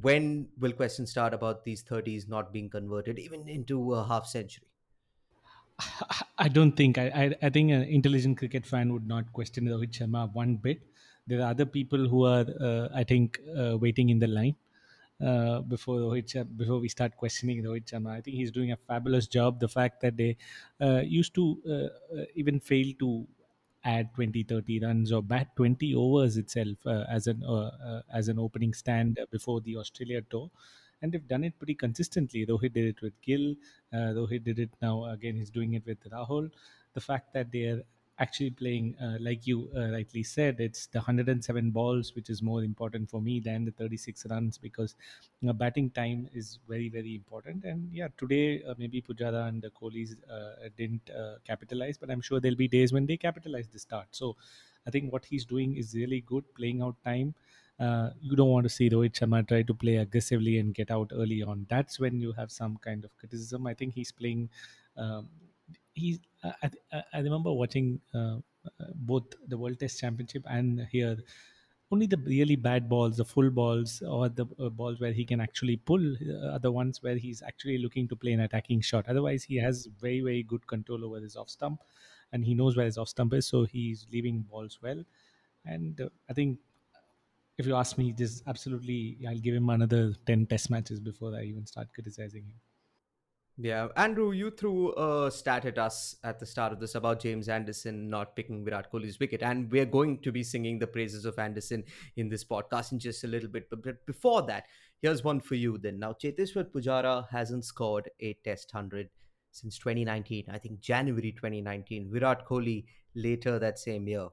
When 0.00 0.50
will 0.58 0.72
questions 0.72 1.10
start 1.12 1.34
about 1.34 1.64
these 1.64 1.82
30s 1.84 2.26
not 2.28 2.52
being 2.52 2.68
converted 2.70 3.18
even 3.18 3.48
into 3.48 3.94
a 3.94 4.04
half 4.04 4.26
century? 4.26 4.66
I 6.38 6.48
don't 6.48 6.72
think 6.72 6.98
I, 6.98 7.06
I, 7.08 7.34
I 7.42 7.50
think 7.50 7.70
an 7.70 7.82
intelligent 7.82 8.38
cricket 8.38 8.66
fan 8.66 8.92
would 8.92 9.06
not 9.06 9.32
question 9.32 9.64
Rohit 9.66 9.92
Sharma 9.92 10.32
one 10.32 10.56
bit. 10.56 10.82
There 11.26 11.40
are 11.40 11.50
other 11.50 11.66
people 11.66 12.08
who 12.08 12.24
are, 12.24 12.44
uh, 12.60 12.88
I 12.92 13.04
think, 13.04 13.40
uh, 13.56 13.78
waiting 13.78 14.08
in 14.10 14.18
the 14.18 14.26
line 14.26 14.56
uh, 15.20 15.60
before 15.60 15.98
Rohit 15.98 16.26
Sharma, 16.26 16.56
before 16.56 16.78
we 16.80 16.88
start 16.88 17.16
questioning 17.16 17.62
Rohit 17.62 17.86
Sharma. 17.86 18.10
I 18.10 18.20
think 18.20 18.36
he's 18.36 18.50
doing 18.50 18.72
a 18.72 18.76
fabulous 18.76 19.26
job. 19.26 19.60
The 19.60 19.68
fact 19.68 20.00
that 20.02 20.16
they 20.16 20.36
uh, 20.80 21.02
used 21.04 21.34
to 21.36 21.62
uh, 21.66 22.16
uh, 22.20 22.24
even 22.34 22.60
fail 22.60 22.92
to 23.00 23.26
add 23.84 24.14
20 24.14 24.42
30 24.44 24.80
runs 24.80 25.12
or 25.12 25.22
bat 25.22 25.48
20 25.56 25.94
overs 25.94 26.36
itself 26.36 26.86
uh, 26.86 27.04
as 27.08 27.26
an 27.26 27.42
uh, 27.44 27.70
uh, 27.90 28.02
as 28.12 28.28
an 28.28 28.38
opening 28.38 28.72
stand 28.74 29.18
before 29.30 29.60
the 29.60 29.76
Australia 29.76 30.22
tour. 30.30 30.50
And 31.00 31.10
they've 31.10 31.26
done 31.26 31.42
it 31.42 31.58
pretty 31.58 31.74
consistently. 31.74 32.44
Though 32.44 32.58
he 32.58 32.68
did 32.68 32.86
it 32.86 33.02
with 33.02 33.20
Gill 33.22 33.56
uh, 33.92 34.26
he 34.26 34.38
did 34.38 34.58
it 34.58 34.70
now 34.80 35.04
again 35.06 35.36
he's 35.36 35.50
doing 35.50 35.74
it 35.74 35.84
with 35.86 36.02
Rahul. 36.10 36.50
The 36.94 37.00
fact 37.00 37.32
that 37.34 37.50
they're 37.52 37.82
actually 38.18 38.50
playing 38.50 38.94
uh, 39.00 39.16
like 39.20 39.46
you 39.46 39.70
uh, 39.76 39.90
rightly 39.90 40.22
said 40.22 40.60
it's 40.60 40.86
the 40.88 40.98
107 40.98 41.70
balls 41.70 42.14
which 42.14 42.28
is 42.30 42.42
more 42.42 42.62
important 42.62 43.08
for 43.10 43.20
me 43.20 43.40
than 43.40 43.64
the 43.64 43.70
36 43.72 44.26
runs 44.26 44.58
because 44.58 44.94
you 45.40 45.46
know, 45.46 45.52
batting 45.52 45.90
time 45.90 46.28
is 46.32 46.58
very 46.68 46.88
very 46.88 47.14
important 47.14 47.64
and 47.64 47.90
yeah 47.92 48.08
today 48.18 48.62
uh, 48.64 48.74
maybe 48.78 49.00
Pujara 49.02 49.48
and 49.48 49.62
the 49.62 49.70
Kohlis 49.70 50.14
uh, 50.30 50.68
didn't 50.76 51.08
uh, 51.10 51.36
capitalize 51.44 51.96
but 51.98 52.10
I'm 52.10 52.20
sure 52.20 52.38
there'll 52.38 52.56
be 52.56 52.68
days 52.68 52.92
when 52.92 53.06
they 53.06 53.16
capitalize 53.16 53.68
the 53.68 53.78
start 53.78 54.08
so 54.10 54.36
I 54.86 54.90
think 54.90 55.12
what 55.12 55.24
he's 55.24 55.44
doing 55.44 55.76
is 55.76 55.94
really 55.94 56.20
good 56.20 56.44
playing 56.54 56.82
out 56.82 56.96
time 57.04 57.34
uh, 57.80 58.10
you 58.20 58.36
don't 58.36 58.50
want 58.50 58.64
to 58.64 58.68
see 58.70 58.88
Rohit 58.90 59.12
Sharma 59.12 59.46
try 59.46 59.62
to 59.62 59.74
play 59.74 59.96
aggressively 59.96 60.58
and 60.58 60.72
get 60.74 60.90
out 60.90 61.10
early 61.12 61.42
on. 61.42 61.66
That's 61.68 61.98
when 61.98 62.20
you 62.20 62.32
have 62.32 62.52
some 62.52 62.76
kind 62.76 63.04
of 63.04 63.16
criticism. 63.16 63.66
I 63.66 63.74
think 63.74 63.94
he's 63.94 64.12
playing. 64.12 64.50
Um, 64.96 65.30
he's. 65.94 66.20
I, 66.44 66.70
I, 66.92 67.04
I 67.14 67.18
remember 67.20 67.52
watching 67.52 68.00
uh, 68.14 68.38
uh, 68.80 68.92
both 68.94 69.24
the 69.46 69.56
World 69.58 69.78
Test 69.80 70.00
Championship 70.00 70.44
and 70.48 70.80
here. 70.90 71.18
Only 71.90 72.06
the 72.06 72.16
really 72.16 72.56
bad 72.56 72.88
balls, 72.88 73.18
the 73.18 73.24
full 73.26 73.50
balls, 73.50 74.00
or 74.00 74.30
the 74.30 74.46
uh, 74.58 74.70
balls 74.70 74.98
where 74.98 75.12
he 75.12 75.26
can 75.26 75.42
actually 75.42 75.76
pull, 75.76 76.14
uh, 76.26 76.52
are 76.54 76.58
the 76.58 76.72
ones 76.72 77.02
where 77.02 77.16
he's 77.16 77.42
actually 77.42 77.76
looking 77.76 78.08
to 78.08 78.16
play 78.16 78.32
an 78.32 78.40
attacking 78.40 78.80
shot. 78.80 79.06
Otherwise, 79.08 79.44
he 79.44 79.56
has 79.56 79.84
very, 80.00 80.22
very 80.22 80.42
good 80.42 80.66
control 80.66 81.04
over 81.04 81.20
his 81.20 81.36
off 81.36 81.50
stump, 81.50 81.82
and 82.32 82.46
he 82.46 82.54
knows 82.54 82.78
where 82.78 82.86
his 82.86 82.96
off 82.96 83.08
stump 83.10 83.34
is, 83.34 83.46
so 83.46 83.64
he's 83.64 84.06
leaving 84.10 84.40
balls 84.40 84.80
well. 84.80 85.04
And 85.66 86.00
uh, 86.00 86.08
I 86.30 86.32
think 86.32 86.60
if 87.58 87.66
you 87.66 87.74
ask 87.76 87.98
me, 87.98 88.12
just 88.12 88.42
absolutely, 88.46 89.18
I'll 89.28 89.38
give 89.38 89.54
him 89.54 89.68
another 89.70 90.14
10 90.26 90.46
test 90.46 90.70
matches 90.70 91.00
before 91.00 91.34
I 91.34 91.44
even 91.44 91.66
start 91.66 91.92
criticizing 91.94 92.44
him. 92.46 92.60
Yeah, 93.58 93.88
Andrew, 93.96 94.32
you 94.32 94.50
threw 94.50 94.94
a 94.94 95.30
stat 95.30 95.66
at 95.66 95.78
us 95.78 96.16
at 96.24 96.38
the 96.40 96.46
start 96.46 96.72
of 96.72 96.80
this 96.80 96.94
about 96.94 97.20
James 97.20 97.48
Anderson 97.48 98.08
not 98.08 98.34
picking 98.34 98.64
Virat 98.64 98.90
Kohli's 98.90 99.20
wicket, 99.20 99.42
and 99.42 99.70
we're 99.70 99.84
going 99.86 100.18
to 100.22 100.32
be 100.32 100.42
singing 100.42 100.78
the 100.78 100.86
praises 100.86 101.26
of 101.26 101.38
Anderson 101.38 101.84
in 102.16 102.30
this 102.30 102.44
podcast 102.44 102.92
in 102.92 102.98
just 102.98 103.24
a 103.24 103.26
little 103.26 103.50
bit. 103.50 103.68
But 103.70 104.06
before 104.06 104.42
that, 104.46 104.64
here's 105.02 105.22
one 105.22 105.40
for 105.40 105.54
you 105.54 105.76
then. 105.76 105.98
Now, 105.98 106.14
Cheteshwar 106.14 106.70
Pujara 106.70 107.28
hasn't 107.30 107.66
scored 107.66 108.10
a 108.20 108.34
Test 108.42 108.70
hundred 108.70 109.10
since 109.50 109.78
2019. 109.78 110.46
I 110.50 110.58
think 110.58 110.80
January 110.80 111.32
2019. 111.32 112.10
Virat 112.10 112.46
Kohli 112.46 112.86
later 113.14 113.58
that 113.58 113.78
same 113.78 114.08
year 114.08 114.28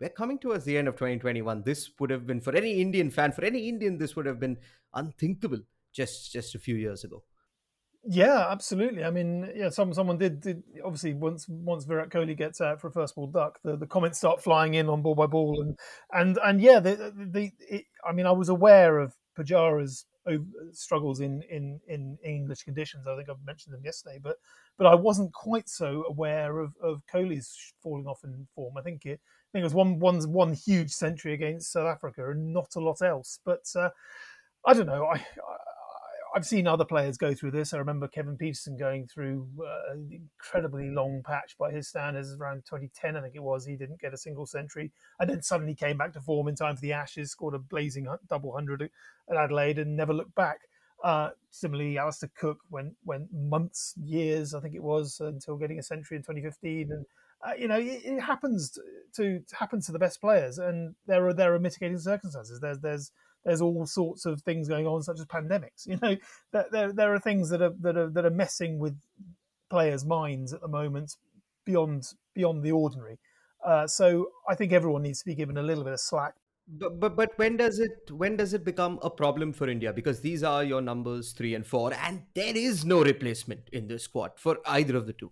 we're 0.00 0.08
coming 0.10 0.38
towards 0.38 0.64
the 0.64 0.76
end 0.76 0.88
of 0.88 0.94
2021 0.94 1.62
this 1.64 1.90
would 1.98 2.10
have 2.10 2.26
been 2.26 2.40
for 2.40 2.54
any 2.54 2.80
indian 2.80 3.10
fan 3.10 3.32
for 3.32 3.44
any 3.44 3.68
indian 3.68 3.98
this 3.98 4.16
would 4.16 4.26
have 4.26 4.40
been 4.40 4.56
unthinkable 4.94 5.58
just 5.92 6.32
just 6.32 6.54
a 6.54 6.58
few 6.58 6.76
years 6.76 7.04
ago 7.04 7.22
yeah 8.08 8.46
absolutely 8.50 9.04
i 9.04 9.10
mean 9.10 9.50
yeah 9.54 9.68
some 9.68 9.92
someone 9.92 10.18
did, 10.18 10.40
did 10.40 10.62
obviously 10.84 11.14
once 11.14 11.46
once 11.48 11.84
virat 11.84 12.10
kohli 12.10 12.36
gets 12.36 12.60
out 12.60 12.80
for 12.80 12.88
a 12.88 12.92
first 12.92 13.14
ball 13.14 13.26
duck 13.26 13.58
the, 13.64 13.76
the 13.76 13.86
comments 13.86 14.18
start 14.18 14.42
flying 14.42 14.74
in 14.74 14.88
on 14.88 15.02
ball 15.02 15.14
by 15.14 15.26
ball 15.26 15.60
and 15.60 15.78
and 16.12 16.38
and 16.44 16.60
yeah 16.60 16.78
the, 16.78 17.12
the 17.32 17.50
it, 17.68 17.84
i 18.08 18.12
mean 18.12 18.26
i 18.26 18.32
was 18.32 18.48
aware 18.48 18.98
of 18.98 19.14
pujara's 19.36 20.06
struggles 20.72 21.20
in, 21.20 21.42
in 21.42 21.80
in 21.88 22.18
English 22.24 22.62
conditions. 22.62 23.06
I 23.06 23.16
think 23.16 23.28
I've 23.28 23.44
mentioned 23.44 23.74
them 23.74 23.84
yesterday, 23.84 24.18
but 24.22 24.36
but 24.76 24.86
I 24.86 24.94
wasn't 24.94 25.32
quite 25.32 25.68
so 25.68 26.04
aware 26.08 26.58
of, 26.58 26.74
of 26.82 27.02
Kohli's 27.12 27.72
falling 27.82 28.06
off 28.06 28.24
in 28.24 28.46
form. 28.54 28.76
I 28.76 28.82
think 28.82 29.06
it 29.06 29.20
I 29.20 29.48
think 29.52 29.62
it 29.62 29.64
was 29.64 29.74
one 29.74 29.98
one 29.98 30.20
one 30.30 30.52
huge 30.52 30.90
century 30.90 31.34
against 31.34 31.72
South 31.72 31.86
Africa 31.86 32.30
and 32.30 32.52
not 32.52 32.74
a 32.76 32.80
lot 32.80 33.02
else. 33.02 33.38
But 33.44 33.64
uh, 33.76 33.90
I 34.66 34.74
don't 34.74 34.86
know. 34.86 35.06
I, 35.06 35.24
I 36.36 36.38
have 36.38 36.46
seen 36.46 36.66
other 36.66 36.84
players 36.84 37.16
go 37.16 37.32
through 37.32 37.52
this. 37.52 37.72
I 37.72 37.78
remember 37.78 38.08
Kevin 38.08 38.36
Pietersen 38.36 38.78
going 38.78 39.06
through 39.06 39.48
uh, 39.58 39.92
an 39.94 40.10
incredibly 40.12 40.90
long 40.90 41.22
patch 41.24 41.56
by 41.58 41.70
his 41.70 41.88
standards 41.88 42.36
around 42.38 42.66
2010, 42.66 43.16
I 43.16 43.22
think 43.22 43.34
it 43.34 43.42
was. 43.42 43.64
He 43.64 43.74
didn't 43.74 44.02
get 44.02 44.12
a 44.12 44.18
single 44.18 44.44
century, 44.44 44.92
and 45.18 45.30
then 45.30 45.40
suddenly 45.40 45.74
came 45.74 45.96
back 45.96 46.12
to 46.12 46.20
form 46.20 46.48
in 46.48 46.54
time 46.54 46.76
for 46.76 46.82
the 46.82 46.92
Ashes, 46.92 47.30
scored 47.30 47.54
a 47.54 47.58
blazing 47.58 48.06
double 48.28 48.52
hundred 48.52 48.82
at 48.82 49.36
Adelaide, 49.38 49.78
and 49.78 49.96
never 49.96 50.12
looked 50.12 50.34
back. 50.34 50.58
Uh, 51.02 51.30
similarly, 51.50 51.96
Alastair 51.96 52.30
Cook 52.38 52.58
went 52.68 52.96
went 53.06 53.32
months, 53.32 53.94
years, 53.96 54.52
I 54.52 54.60
think 54.60 54.74
it 54.74 54.82
was, 54.82 55.18
until 55.20 55.56
getting 55.56 55.78
a 55.78 55.82
century 55.82 56.18
in 56.18 56.22
2015, 56.22 56.92
and 56.92 57.06
uh, 57.46 57.54
you 57.58 57.66
know, 57.66 57.78
it, 57.78 58.02
it 58.04 58.20
happens 58.20 58.78
to, 59.14 59.40
to 59.48 59.80
to 59.80 59.92
the 59.92 59.98
best 59.98 60.20
players, 60.20 60.58
and 60.58 60.96
there 61.06 61.26
are 61.26 61.32
there 61.32 61.54
are 61.54 61.58
mitigating 61.58 61.98
circumstances. 61.98 62.60
There's 62.60 62.80
there's 62.80 63.10
there's 63.46 63.62
all 63.62 63.86
sorts 63.86 64.26
of 64.26 64.42
things 64.42 64.68
going 64.68 64.86
on, 64.86 65.02
such 65.02 65.20
as 65.20 65.24
pandemics. 65.26 65.86
You 65.86 65.98
know, 66.02 66.16
there 66.72 66.92
there 66.92 67.14
are 67.14 67.20
things 67.20 67.48
that 67.50 67.62
are 67.62 67.72
that 67.80 67.96
are 67.96 68.10
that 68.10 68.26
are 68.26 68.30
messing 68.30 68.78
with 68.78 68.98
players' 69.70 70.04
minds 70.04 70.52
at 70.52 70.60
the 70.60 70.68
moment 70.68 71.16
beyond 71.64 72.12
beyond 72.34 72.62
the 72.62 72.72
ordinary. 72.72 73.18
Uh, 73.64 73.86
so 73.86 74.28
I 74.48 74.54
think 74.54 74.72
everyone 74.72 75.02
needs 75.02 75.20
to 75.20 75.24
be 75.26 75.34
given 75.34 75.56
a 75.56 75.62
little 75.62 75.84
bit 75.84 75.92
of 75.92 76.00
slack. 76.00 76.34
But, 76.68 76.98
but 76.98 77.16
but 77.16 77.38
when 77.38 77.56
does 77.56 77.78
it 77.78 78.10
when 78.10 78.36
does 78.36 78.52
it 78.52 78.64
become 78.64 78.98
a 79.02 79.10
problem 79.10 79.52
for 79.52 79.68
India? 79.68 79.92
Because 79.92 80.20
these 80.20 80.42
are 80.42 80.64
your 80.64 80.82
numbers 80.82 81.32
three 81.32 81.54
and 81.54 81.64
four, 81.64 81.94
and 81.94 82.22
there 82.34 82.56
is 82.56 82.84
no 82.84 83.04
replacement 83.04 83.68
in 83.72 83.86
the 83.86 84.00
squad 84.00 84.32
for 84.36 84.58
either 84.66 84.96
of 84.96 85.06
the 85.06 85.12
two. 85.12 85.30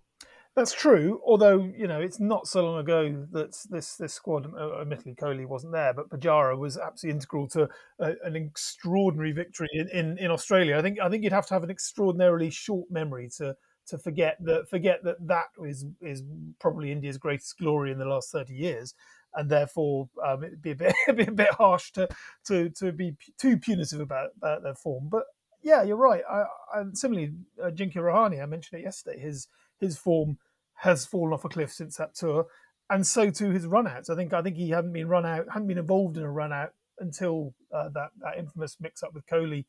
That's 0.57 0.73
true. 0.73 1.21
Although 1.27 1.73
you 1.77 1.89
know, 1.89 2.01
it's 2.01 2.21
not 2.21 2.47
so 2.47 2.65
long 2.65 2.79
ago 2.79 3.27
that 3.33 3.57
this 3.71 3.97
this 3.97 4.15
squad, 4.15 4.53
uh, 4.57 4.81
admittedly, 4.81 5.15
Kohli 5.15 5.47
wasn't 5.47 5.73
there, 5.73 5.93
but 5.93 6.09
Pujara 6.11 6.57
was 6.57 6.79
absolutely 6.79 7.17
integral 7.17 7.49
to 7.49 7.69
a, 7.99 8.13
an 8.23 8.37
extraordinary 8.37 9.33
victory 9.33 9.69
in, 9.73 9.89
in, 9.89 10.19
in 10.19 10.31
Australia. 10.31 10.79
I 10.79 10.83
think 10.83 11.01
I 11.01 11.09
think 11.09 11.25
you'd 11.25 11.33
have 11.33 11.47
to 11.49 11.55
have 11.55 11.65
an 11.65 11.71
extraordinarily 11.71 12.51
short 12.51 12.89
memory 12.89 13.29
to 13.39 13.57
to 13.89 13.99
forget 13.99 14.37
that 14.45 14.69
forget 14.69 15.03
that 15.03 15.17
that 15.27 15.47
is 15.65 15.87
is 16.01 16.23
probably 16.61 16.93
India's 16.93 17.19
greatest 17.19 17.59
glory 17.59 17.91
in 17.91 17.99
the 17.99 18.05
last 18.05 18.31
thirty 18.31 18.55
years, 18.55 18.95
and 19.35 19.51
therefore 19.51 20.09
um, 20.25 20.45
it'd 20.45 20.63
be 20.63 20.71
a 20.71 20.77
bit 20.77 20.95
be 21.17 21.25
a 21.25 21.33
bit 21.33 21.51
harsh 21.55 21.91
to 21.93 22.09
to 22.47 22.71
to 22.71 22.93
be 22.93 23.17
too 23.39 23.57
punitive 23.59 23.99
about, 24.01 24.31
about 24.37 24.63
their 24.63 24.77
form. 24.77 25.09
But 25.11 25.25
yeah, 25.65 25.83
you're 25.83 25.97
right. 25.97 26.23
I, 26.31 26.45
I 26.75 26.83
similarly, 26.93 27.33
uh, 27.63 27.71
Ajinkya 27.71 27.97
Rahane, 27.97 28.43
I 28.43 28.47
mentioned 28.47 28.81
it 28.81 28.85
yesterday. 28.85 29.19
His 29.19 29.49
his 29.81 29.99
form 29.99 30.39
has 30.77 31.07
fallen 31.07 31.33
off 31.33 31.45
a 31.45 31.49
cliff 31.49 31.73
since 31.73 31.97
that 31.97 32.15
tour, 32.15 32.47
and 32.91 33.07
so 33.07 33.31
too 33.31 33.51
his 33.51 33.67
runouts. 33.67 34.11
I 34.11 34.17
think 34.17 34.33
I 34.33 34.43
think 34.43 34.57
he 34.57 34.71
hadn't 34.71 34.93
been 34.93 35.09
run 35.09 35.27
out, 35.27 35.47
hadn't 35.53 35.69
been 35.69 35.79
involved 35.79 36.17
in 36.17 36.23
a 36.23 36.31
run 36.31 36.53
out 36.53 36.71
until 36.99 37.55
uh, 37.73 37.89
that 37.91 38.11
that 38.21 38.39
infamous 38.39 38.77
mix 38.81 39.03
up 39.03 39.15
with 39.15 39.27
Kohli 39.27 39.65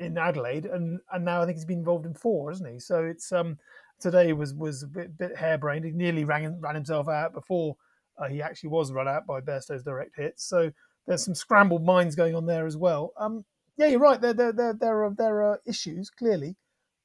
in 0.00 0.18
Adelaide, 0.18 0.66
and 0.66 1.00
and 1.12 1.24
now 1.24 1.42
I 1.42 1.46
think 1.46 1.56
he's 1.56 1.64
been 1.64 1.78
involved 1.78 2.06
in 2.06 2.14
four, 2.14 2.50
isn't 2.50 2.72
he? 2.72 2.78
So 2.78 3.04
it's 3.04 3.32
um 3.32 3.58
today 4.00 4.32
was 4.32 4.54
was 4.54 4.82
a 4.82 4.86
bit, 4.86 5.16
bit 5.16 5.36
harebrained. 5.36 5.84
He 5.84 5.92
nearly 5.92 6.24
ran 6.24 6.60
ran 6.60 6.74
himself 6.74 7.08
out 7.08 7.32
before 7.32 7.76
uh, 8.18 8.28
he 8.28 8.42
actually 8.42 8.70
was 8.70 8.92
run 8.92 9.08
out 9.08 9.26
by 9.26 9.40
Bairstow's 9.40 9.82
direct 9.82 10.16
hits. 10.16 10.44
So 10.44 10.70
there's 11.06 11.24
some 11.24 11.34
scrambled 11.34 11.84
minds 11.84 12.14
going 12.14 12.34
on 12.34 12.46
there 12.46 12.66
as 12.66 12.76
well. 12.76 13.12
Um, 13.18 13.44
yeah, 13.76 13.86
you're 13.86 14.00
right. 14.00 14.20
There 14.20 14.34
there 14.34 14.52
there 14.52 14.74
there 14.74 15.04
are 15.04 15.14
there 15.16 15.42
are 15.42 15.60
issues 15.66 16.10
clearly, 16.10 16.56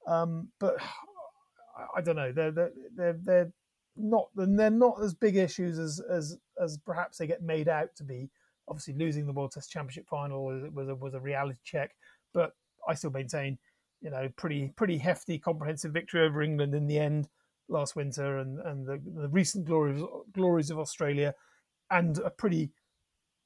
um, 0.08 0.50
but 0.60 0.78
I 1.96 2.02
don't 2.02 2.16
know. 2.16 2.32
They're 2.32 2.52
they're 2.52 2.72
they're, 2.96 3.20
they're 3.24 3.52
not 3.96 4.28
they're 4.36 4.70
not 4.70 5.04
as 5.04 5.14
big 5.14 5.36
issues 5.36 5.78
as 5.80 6.00
as 6.10 6.38
as 6.62 6.78
perhaps 6.78 7.18
they 7.18 7.28
get 7.28 7.42
made 7.42 7.68
out 7.68 7.96
to 7.98 8.04
be. 8.04 8.30
Obviously, 8.68 8.94
losing 8.94 9.26
the 9.26 9.34
World 9.34 9.52
Test 9.52 9.72
Championship 9.72 10.08
final 10.08 10.46
was, 10.46 10.64
was 10.72 10.90
a, 10.90 10.96
was 10.96 11.14
a 11.16 11.20
reality 11.20 11.60
check, 11.64 11.96
but 12.36 12.52
I 12.88 12.94
still 12.94 13.10
maintain, 13.10 13.58
you 14.00 14.12
know, 14.12 14.30
pretty 14.36 14.72
pretty 14.76 14.98
hefty, 14.98 15.40
comprehensive 15.40 15.92
victory 15.92 16.22
over 16.22 16.42
England 16.42 16.76
in 16.76 16.86
the 16.88 17.00
end 17.00 17.28
last 17.68 17.96
winter, 17.96 18.40
and 18.40 18.60
and 18.60 18.86
the, 18.86 19.02
the 19.22 19.30
recent 19.30 19.66
glories 19.66 20.04
glories 20.34 20.70
of 20.70 20.80
Australia, 20.80 21.34
and 21.90 22.20
a 22.20 22.30
pretty 22.30 22.72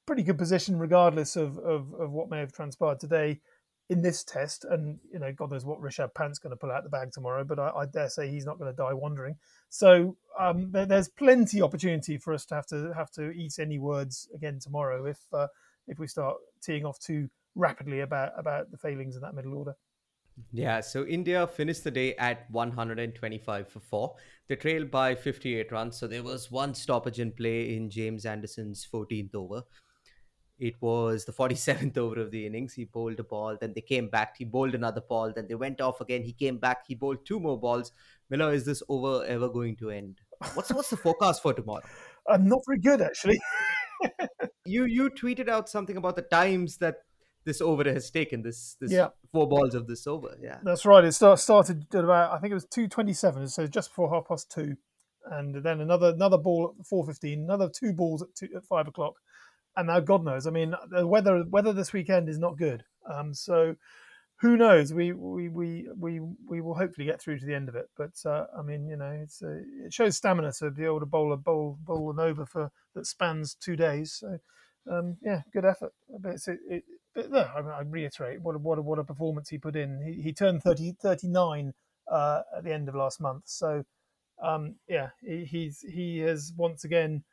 pretty 0.05 0.23
good 0.23 0.37
position 0.37 0.77
regardless 0.77 1.35
of, 1.35 1.57
of, 1.59 1.93
of 1.93 2.11
what 2.11 2.29
may 2.29 2.39
have 2.39 2.51
transpired 2.51 2.99
today 2.99 3.39
in 3.89 4.01
this 4.01 4.23
test, 4.23 4.65
and 4.65 4.97
you 5.11 5.19
know, 5.19 5.31
God 5.31 5.51
knows 5.51 5.65
what 5.65 5.81
Rishabh 5.81 6.13
Pant's 6.13 6.39
going 6.39 6.51
to 6.51 6.57
pull 6.57 6.71
out 6.71 6.83
the 6.83 6.89
bag 6.89 7.11
tomorrow, 7.11 7.43
but 7.43 7.59
I, 7.59 7.69
I 7.69 7.85
dare 7.85 8.09
say 8.09 8.29
he's 8.29 8.45
not 8.45 8.57
going 8.57 8.71
to 8.71 8.75
die 8.75 8.93
wandering. 8.93 9.35
So 9.69 10.15
um, 10.39 10.71
there, 10.71 10.85
there's 10.85 11.09
plenty 11.09 11.61
opportunity 11.61 12.17
for 12.17 12.33
us 12.33 12.45
to 12.47 12.55
have 12.55 12.67
to 12.67 12.93
have 12.95 13.11
to 13.11 13.31
eat 13.31 13.59
any 13.59 13.79
words 13.79 14.29
again 14.33 14.59
tomorrow 14.59 15.05
if 15.05 15.19
uh, 15.33 15.47
if 15.87 15.99
we 15.99 16.07
start 16.07 16.37
teeing 16.61 16.85
off 16.85 16.99
too 16.99 17.29
rapidly 17.55 17.99
about 17.99 18.31
about 18.37 18.71
the 18.71 18.77
failings 18.77 19.15
in 19.15 19.21
that 19.21 19.35
middle 19.35 19.55
order. 19.55 19.75
Yeah, 20.51 20.81
so 20.81 21.05
India 21.05 21.45
finished 21.45 21.83
the 21.83 21.91
day 21.91 22.15
at 22.15 22.49
125 22.49 23.67
for 23.67 23.79
four. 23.79 24.15
They 24.47 24.55
trailed 24.55 24.89
by 24.89 25.13
58 25.13 25.71
runs, 25.71 25.97
so 25.97 26.07
there 26.07 26.23
was 26.23 26.49
one 26.49 26.73
stoppage 26.73 27.19
in 27.19 27.31
play 27.31 27.75
in 27.75 27.89
James 27.89 28.25
Anderson's 28.25 28.87
14th 28.91 29.35
over. 29.35 29.61
It 30.60 30.75
was 30.81 31.25
the 31.25 31.31
47th 31.33 31.98
over 32.03 32.22
of 32.22 32.31
the 32.31 32.45
innings. 32.45 32.74
He 32.74 32.86
bowled 32.86 33.19
a 33.19 33.24
ball, 33.24 33.57
then 33.60 33.74
they 33.74 33.81
came 33.81 34.07
back. 34.07 34.38
He 34.38 34.45
bowled 34.45 34.75
another 34.75 35.01
ball, 35.01 35.33
then 35.36 35.48
they 35.48 35.55
went 35.55 35.81
off 35.81 36.00
again. 36.01 36.24
He 36.24 36.33
came 36.33 36.57
back. 36.57 36.86
He 36.88 36.95
bowled 36.95 37.25
two 37.25 37.39
more 37.39 37.60
balls. 37.60 37.91
Miller, 38.29 38.53
is 38.53 38.65
this 38.65 38.81
over 38.88 39.25
ever 39.25 39.50
going 39.50 39.75
to 39.77 39.89
end? 39.89 40.22
What's 40.53 40.72
what's 40.72 40.89
the 40.89 40.98
forecast 40.98 41.41
for 41.41 41.53
tomorrow? 41.53 41.83
I'm 42.27 42.48
not 42.48 42.62
very 42.67 42.79
good 42.79 43.01
actually. 43.01 43.39
you 44.65 44.86
you 44.86 45.10
tweeted 45.10 45.50
out 45.50 45.69
something 45.69 45.98
about 45.98 46.15
the 46.15 46.22
times 46.22 46.77
that 46.77 46.95
this 47.45 47.62
over 47.62 47.83
has 47.83 48.10
taken 48.10 48.41
this 48.41 48.75
this 48.79 48.91
Yeah. 48.91 49.10
four 49.31 49.48
balls 49.48 49.75
of 49.75 49.88
this 49.88 50.07
over. 50.07 50.36
Yeah. 50.41 50.60
That's 50.63 50.86
right. 50.86 51.03
It 51.03 51.12
start, 51.13 51.39
started 51.39 51.86
at 51.93 52.03
about 52.03 52.31
I 52.31 52.39
think 52.39 52.51
it 52.51 52.55
was 52.55 52.65
two 52.65 52.88
twenty 52.88 53.13
seven, 53.13 53.48
so 53.48 53.67
just 53.67 53.89
before 53.89 54.13
half 54.13 54.27
past 54.27 54.51
two, 54.51 54.75
and 55.31 55.55
then 55.63 55.81
another 55.81 56.10
another 56.10 56.38
ball 56.38 56.75
at 56.79 56.86
four 56.86 57.05
fifteen, 57.05 57.43
another 57.43 57.69
two 57.69 57.93
balls 57.93 58.22
at 58.22 58.29
two, 58.36 58.50
at 58.55 58.65
five 58.65 58.88
o'clock, 58.88 59.15
and 59.75 59.87
now 59.87 59.99
God 59.99 60.23
knows. 60.23 60.47
I 60.47 60.51
mean, 60.51 60.75
the 60.89 61.07
weather 61.07 61.43
weather 61.49 61.73
this 61.73 61.93
weekend 61.93 62.29
is 62.29 62.39
not 62.39 62.57
good. 62.57 62.83
Um, 63.11 63.33
so 63.33 63.75
who 64.41 64.57
knows? 64.57 64.93
We 64.93 65.13
we 65.13 65.49
we 65.49 65.87
we 65.97 66.19
we 66.47 66.61
will 66.61 66.75
hopefully 66.75 67.07
get 67.07 67.21
through 67.21 67.39
to 67.39 67.45
the 67.45 67.55
end 67.55 67.69
of 67.69 67.75
it. 67.75 67.85
But 67.97 68.11
uh, 68.25 68.45
I 68.57 68.61
mean, 68.61 68.87
you 68.87 68.97
know, 68.97 69.11
it's 69.23 69.41
uh, 69.41 69.59
it 69.85 69.93
shows 69.93 70.17
stamina 70.17 70.51
to 70.59 70.71
be 70.71 70.85
able 70.85 70.99
to 70.99 71.05
bowl 71.05 71.33
a 71.33 71.37
bowl 71.37 71.77
bowl 71.81 72.11
an 72.11 72.19
over 72.19 72.45
for 72.45 72.71
that 72.95 73.05
spans 73.05 73.55
two 73.55 73.75
days. 73.75 74.13
So 74.19 74.37
um, 74.91 75.17
yeah, 75.21 75.41
good 75.53 75.65
effort. 75.65 75.93
But 76.19 76.35
it, 76.47 76.59
it, 76.69 76.83
but 77.15 77.31
no, 77.31 77.39
I, 77.39 77.59
I 77.59 77.81
reiterate 77.81 78.41
what 78.41 78.55
a, 78.55 78.57
what 78.59 78.79
a, 78.79 78.81
what 78.81 78.99
a 78.99 79.03
performance 79.03 79.49
he 79.49 79.57
put 79.57 79.75
in. 79.75 80.01
He, 80.05 80.21
he 80.21 80.33
turned 80.33 80.63
30, 80.63 80.95
39 81.01 81.73
uh, 82.11 82.41
at 82.57 82.63
the 82.63 82.73
end 82.73 82.89
of 82.89 82.95
last 82.95 83.21
month. 83.21 83.43
So 83.45 83.83
um, 84.43 84.75
yeah, 84.87 85.09
he, 85.21 85.45
he's 85.45 85.79
he 85.81 86.19
has 86.19 86.51
once 86.57 86.83
again 86.83 87.23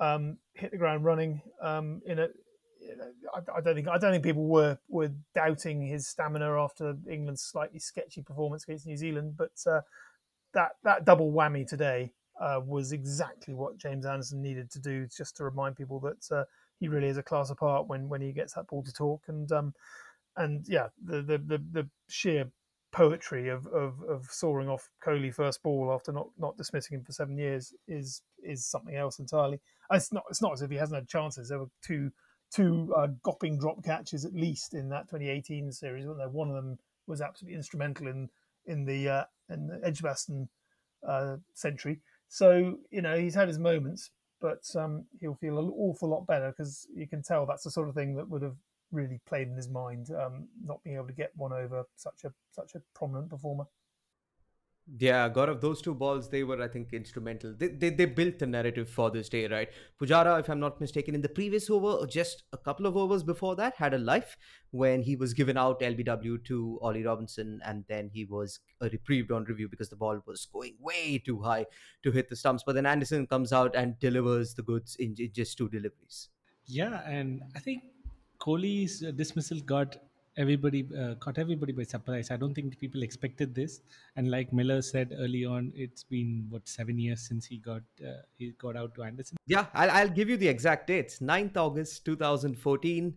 um, 0.00 0.38
hit 0.54 0.72
the 0.72 0.78
ground 0.78 1.04
running. 1.04 1.42
Um, 1.62 2.00
in 2.06 2.18
a, 2.18 2.28
you 2.80 2.96
know, 2.96 3.10
I, 3.34 3.58
I 3.58 3.60
don't 3.60 3.74
think 3.74 3.88
I 3.88 3.98
don't 3.98 4.10
think 4.10 4.24
people 4.24 4.46
were 4.46 4.78
were 4.88 5.10
doubting 5.34 5.86
his 5.86 6.08
stamina 6.08 6.60
after 6.60 6.96
England's 7.08 7.42
slightly 7.42 7.78
sketchy 7.78 8.22
performance 8.22 8.64
against 8.64 8.86
New 8.86 8.96
Zealand, 8.96 9.36
but 9.36 9.52
uh, 9.70 9.82
that 10.54 10.72
that 10.82 11.04
double 11.04 11.30
whammy 11.32 11.66
today 11.66 12.12
uh, 12.40 12.60
was 12.64 12.92
exactly 12.92 13.54
what 13.54 13.76
James 13.76 14.06
Anderson 14.06 14.42
needed 14.42 14.70
to 14.72 14.80
do, 14.80 15.06
just 15.06 15.36
to 15.36 15.44
remind 15.44 15.76
people 15.76 16.00
that 16.00 16.36
uh, 16.36 16.44
he 16.78 16.88
really 16.88 17.08
is 17.08 17.18
a 17.18 17.22
class 17.22 17.50
apart 17.50 17.86
when 17.86 18.08
when 18.08 18.22
he 18.22 18.32
gets 18.32 18.54
that 18.54 18.66
ball 18.66 18.82
to 18.82 18.92
talk. 18.92 19.22
And 19.28 19.50
um, 19.52 19.74
and 20.36 20.64
yeah, 20.66 20.88
the 21.04 21.22
the 21.22 21.38
the, 21.38 21.62
the 21.72 21.88
sheer 22.08 22.50
poetry 22.92 23.48
of, 23.48 23.66
of 23.68 24.02
of 24.08 24.26
soaring 24.30 24.68
off 24.68 24.88
Kohli 25.04 25.32
first 25.32 25.62
ball 25.62 25.92
after 25.94 26.12
not 26.12 26.28
not 26.38 26.56
dismissing 26.56 26.98
him 26.98 27.04
for 27.04 27.12
seven 27.12 27.38
years 27.38 27.72
is 27.86 28.22
is 28.42 28.66
something 28.66 28.96
else 28.96 29.18
entirely. 29.18 29.60
It's 29.92 30.12
not 30.12 30.24
it's 30.28 30.42
not 30.42 30.52
as 30.52 30.62
if 30.62 30.70
he 30.70 30.76
hasn't 30.76 31.00
had 31.00 31.08
chances. 31.08 31.48
There 31.48 31.58
were 31.58 31.70
two 31.82 32.10
two 32.50 32.92
uh, 32.96 33.08
gopping 33.22 33.58
drop 33.58 33.82
catches 33.84 34.24
at 34.24 34.34
least 34.34 34.74
in 34.74 34.88
that 34.88 35.08
2018 35.08 35.70
series, 35.72 36.04
wasn't 36.04 36.18
there? 36.18 36.28
One 36.28 36.48
of 36.48 36.56
them 36.56 36.78
was 37.06 37.20
absolutely 37.20 37.56
instrumental 37.56 38.08
in 38.08 38.28
in 38.66 38.84
the 38.84 39.08
uh, 39.08 39.24
in 39.48 39.66
the 39.66 39.80
Edgbaston 39.84 40.48
uh, 41.06 41.36
century. 41.54 42.00
So 42.28 42.78
you 42.90 43.02
know 43.02 43.16
he's 43.16 43.34
had 43.34 43.48
his 43.48 43.58
moments, 43.58 44.10
but 44.40 44.64
um, 44.76 45.04
he'll 45.20 45.34
feel 45.34 45.58
an 45.58 45.72
awful 45.76 46.08
lot 46.08 46.26
better 46.26 46.50
because 46.50 46.86
you 46.94 47.06
can 47.06 47.22
tell 47.22 47.46
that's 47.46 47.64
the 47.64 47.70
sort 47.70 47.88
of 47.88 47.94
thing 47.94 48.14
that 48.16 48.28
would 48.28 48.42
have 48.42 48.56
really 48.92 49.20
played 49.26 49.48
in 49.48 49.56
his 49.56 49.68
mind, 49.68 50.10
um, 50.10 50.48
not 50.64 50.82
being 50.84 50.96
able 50.96 51.06
to 51.06 51.12
get 51.12 51.32
one 51.36 51.52
over 51.52 51.84
such 51.96 52.24
a 52.24 52.32
such 52.50 52.74
a 52.74 52.82
prominent 52.94 53.30
performer. 53.30 53.66
Yeah, 54.98 55.28
Gaurav, 55.28 55.60
those 55.60 55.80
two 55.80 55.94
balls, 55.94 56.28
they 56.28 56.42
were, 56.42 56.60
I 56.60 56.66
think, 56.66 56.92
instrumental. 56.92 57.54
They, 57.56 57.68
they, 57.68 57.90
they 57.90 58.06
built 58.06 58.40
the 58.40 58.46
narrative 58.46 58.88
for 58.90 59.10
this 59.10 59.28
day, 59.28 59.46
right? 59.46 59.68
Pujara, 60.00 60.40
if 60.40 60.48
I'm 60.48 60.58
not 60.58 60.80
mistaken, 60.80 61.14
in 61.14 61.20
the 61.20 61.28
previous 61.28 61.70
over, 61.70 61.86
or 61.86 62.06
just 62.06 62.42
a 62.52 62.58
couple 62.58 62.86
of 62.86 62.96
overs 62.96 63.22
before 63.22 63.54
that, 63.56 63.76
had 63.76 63.94
a 63.94 63.98
life 63.98 64.36
when 64.72 65.02
he 65.02 65.14
was 65.14 65.32
given 65.32 65.56
out 65.56 65.80
LBW 65.80 66.44
to 66.46 66.78
Ollie 66.82 67.04
Robinson 67.04 67.60
and 67.64 67.84
then 67.88 68.10
he 68.12 68.24
was 68.24 68.58
uh, 68.80 68.88
reprieved 68.92 69.30
on 69.30 69.44
review 69.44 69.68
because 69.68 69.90
the 69.90 69.96
ball 69.96 70.20
was 70.26 70.48
going 70.52 70.74
way 70.80 71.18
too 71.18 71.40
high 71.40 71.66
to 72.02 72.10
hit 72.10 72.28
the 72.28 72.34
stumps. 72.34 72.64
But 72.66 72.74
then 72.74 72.86
Anderson 72.86 73.28
comes 73.28 73.52
out 73.52 73.76
and 73.76 73.98
delivers 74.00 74.54
the 74.54 74.62
goods 74.62 74.96
in 74.96 75.14
j- 75.14 75.28
just 75.28 75.56
two 75.56 75.68
deliveries. 75.68 76.30
Yeah, 76.66 77.08
and 77.08 77.42
I 77.54 77.60
think 77.60 77.82
Kohli's 78.40 79.04
uh, 79.04 79.10
dismissal 79.10 79.60
got 79.60 79.96
everybody 80.36 80.88
uh, 80.98 81.14
caught 81.16 81.38
everybody 81.38 81.72
by 81.72 81.82
surprise. 81.82 82.30
I 82.30 82.36
don't 82.36 82.54
think 82.54 82.78
people 82.78 83.02
expected 83.02 83.54
this. 83.54 83.80
And 84.16 84.30
like 84.30 84.52
Miller 84.52 84.80
said 84.82 85.14
early 85.18 85.44
on, 85.44 85.72
it's 85.74 86.04
been 86.04 86.46
what 86.48 86.66
seven 86.68 86.98
years 86.98 87.26
since 87.28 87.44
he 87.46 87.58
got 87.58 87.82
uh, 88.04 88.22
he 88.38 88.52
got 88.58 88.76
out 88.76 88.94
to 88.94 89.02
Anderson. 89.02 89.36
Yeah, 89.46 89.66
I'll, 89.74 89.90
I'll 89.90 90.08
give 90.08 90.28
you 90.28 90.36
the 90.36 90.48
exact 90.48 90.86
dates 90.86 91.18
9th 91.18 91.56
August 91.56 92.04
2014 92.04 93.14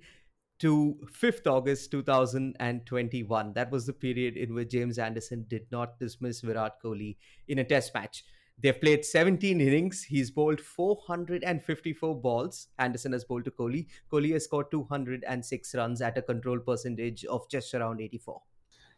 to 0.59 0.97
5th 1.21 1.47
August 1.47 1.91
2021. 1.91 3.53
That 3.53 3.71
was 3.71 3.85
the 3.85 3.93
period 3.93 4.37
in 4.37 4.53
which 4.53 4.69
James 4.69 4.99
Anderson 4.99 5.45
did 5.49 5.65
not 5.71 5.99
dismiss 5.99 6.41
Virat 6.41 6.81
Kohli 6.83 7.17
in 7.47 7.59
a 7.59 7.63
test 7.63 7.93
match. 7.93 8.23
They've 8.59 8.79
played 8.79 9.03
17 9.03 9.59
innings. 9.59 10.03
He's 10.03 10.31
bowled 10.31 10.61
454 10.61 12.21
balls. 12.21 12.67
Anderson 12.79 13.11
has 13.11 13.25
bowled 13.25 13.45
to 13.45 13.51
Kohli. 13.51 13.87
Kohli 14.11 14.31
has 14.33 14.45
scored 14.45 14.71
206 14.71 15.75
runs 15.75 16.01
at 16.01 16.17
a 16.17 16.21
control 16.21 16.59
percentage 16.59 17.25
of 17.25 17.49
just 17.49 17.73
around 17.73 17.99
84. 17.99 18.41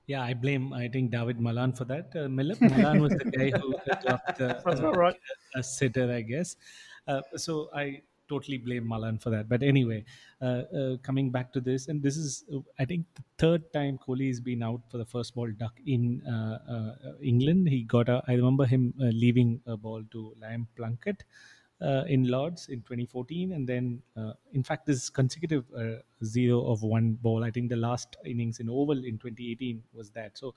Yeah, 0.07 0.21
I 0.21 0.35
blame 0.35 0.71
I 0.71 0.87
think 0.87 1.11
David 1.11 1.39
Malan 1.39 1.73
for 1.73 1.85
that. 1.85 2.11
Uh, 2.15 2.27
Miller 2.29 2.55
Malan 2.61 3.01
was 3.01 3.13
the 3.13 3.25
guy 3.25 3.49
who 3.57 3.73
dropped 4.03 4.37
the 4.37 4.61
That's 4.63 4.81
uh, 4.81 4.91
right. 4.91 5.15
a 5.55 5.63
sitter, 5.63 6.11
I 6.13 6.21
guess. 6.21 6.55
Uh, 7.07 7.21
so 7.35 7.69
I 7.73 8.01
totally 8.27 8.57
blame 8.57 8.87
Malan 8.87 9.17
for 9.17 9.29
that. 9.29 9.47
But 9.49 9.63
anyway, 9.63 10.05
uh, 10.41 10.45
uh, 10.45 10.97
coming 10.97 11.31
back 11.31 11.51
to 11.53 11.61
this, 11.61 11.87
and 11.87 12.01
this 12.01 12.17
is, 12.17 12.43
uh, 12.53 12.59
I 12.79 12.85
think, 12.85 13.05
the 13.15 13.23
third 13.37 13.71
time 13.73 13.97
Kohli 13.97 14.27
has 14.27 14.39
been 14.39 14.63
out 14.63 14.81
for 14.89 14.97
the 14.97 15.05
first 15.05 15.35
ball 15.35 15.51
duck 15.51 15.79
in 15.85 16.21
uh, 16.27 16.59
uh, 16.69 17.13
England. 17.21 17.69
He 17.69 17.83
got 17.83 18.09
a, 18.09 18.23
I 18.27 18.33
remember 18.33 18.65
him 18.65 18.93
uh, 18.99 19.05
leaving 19.05 19.61
a 19.65 19.77
ball 19.77 20.03
to 20.11 20.35
Liam 20.41 20.67
Plunkett. 20.75 21.23
In 22.07 22.27
Lords 22.29 22.69
in 22.69 22.81
2014, 22.81 23.51
and 23.51 23.67
then 23.69 24.01
in 24.53 24.63
fact, 24.63 24.87
this 24.87 25.07
consecutive 25.09 25.65
zero 26.23 26.65
of 26.65 26.81
one 26.81 27.13
ball. 27.13 27.43
I 27.43 27.51
think 27.51 27.69
the 27.69 27.75
last 27.75 28.15
innings 28.25 28.59
in 28.59 28.69
Oval 28.69 29.03
in 29.03 29.19
2018 29.19 29.83
was 29.93 30.09
that. 30.11 30.35
So, 30.35 30.55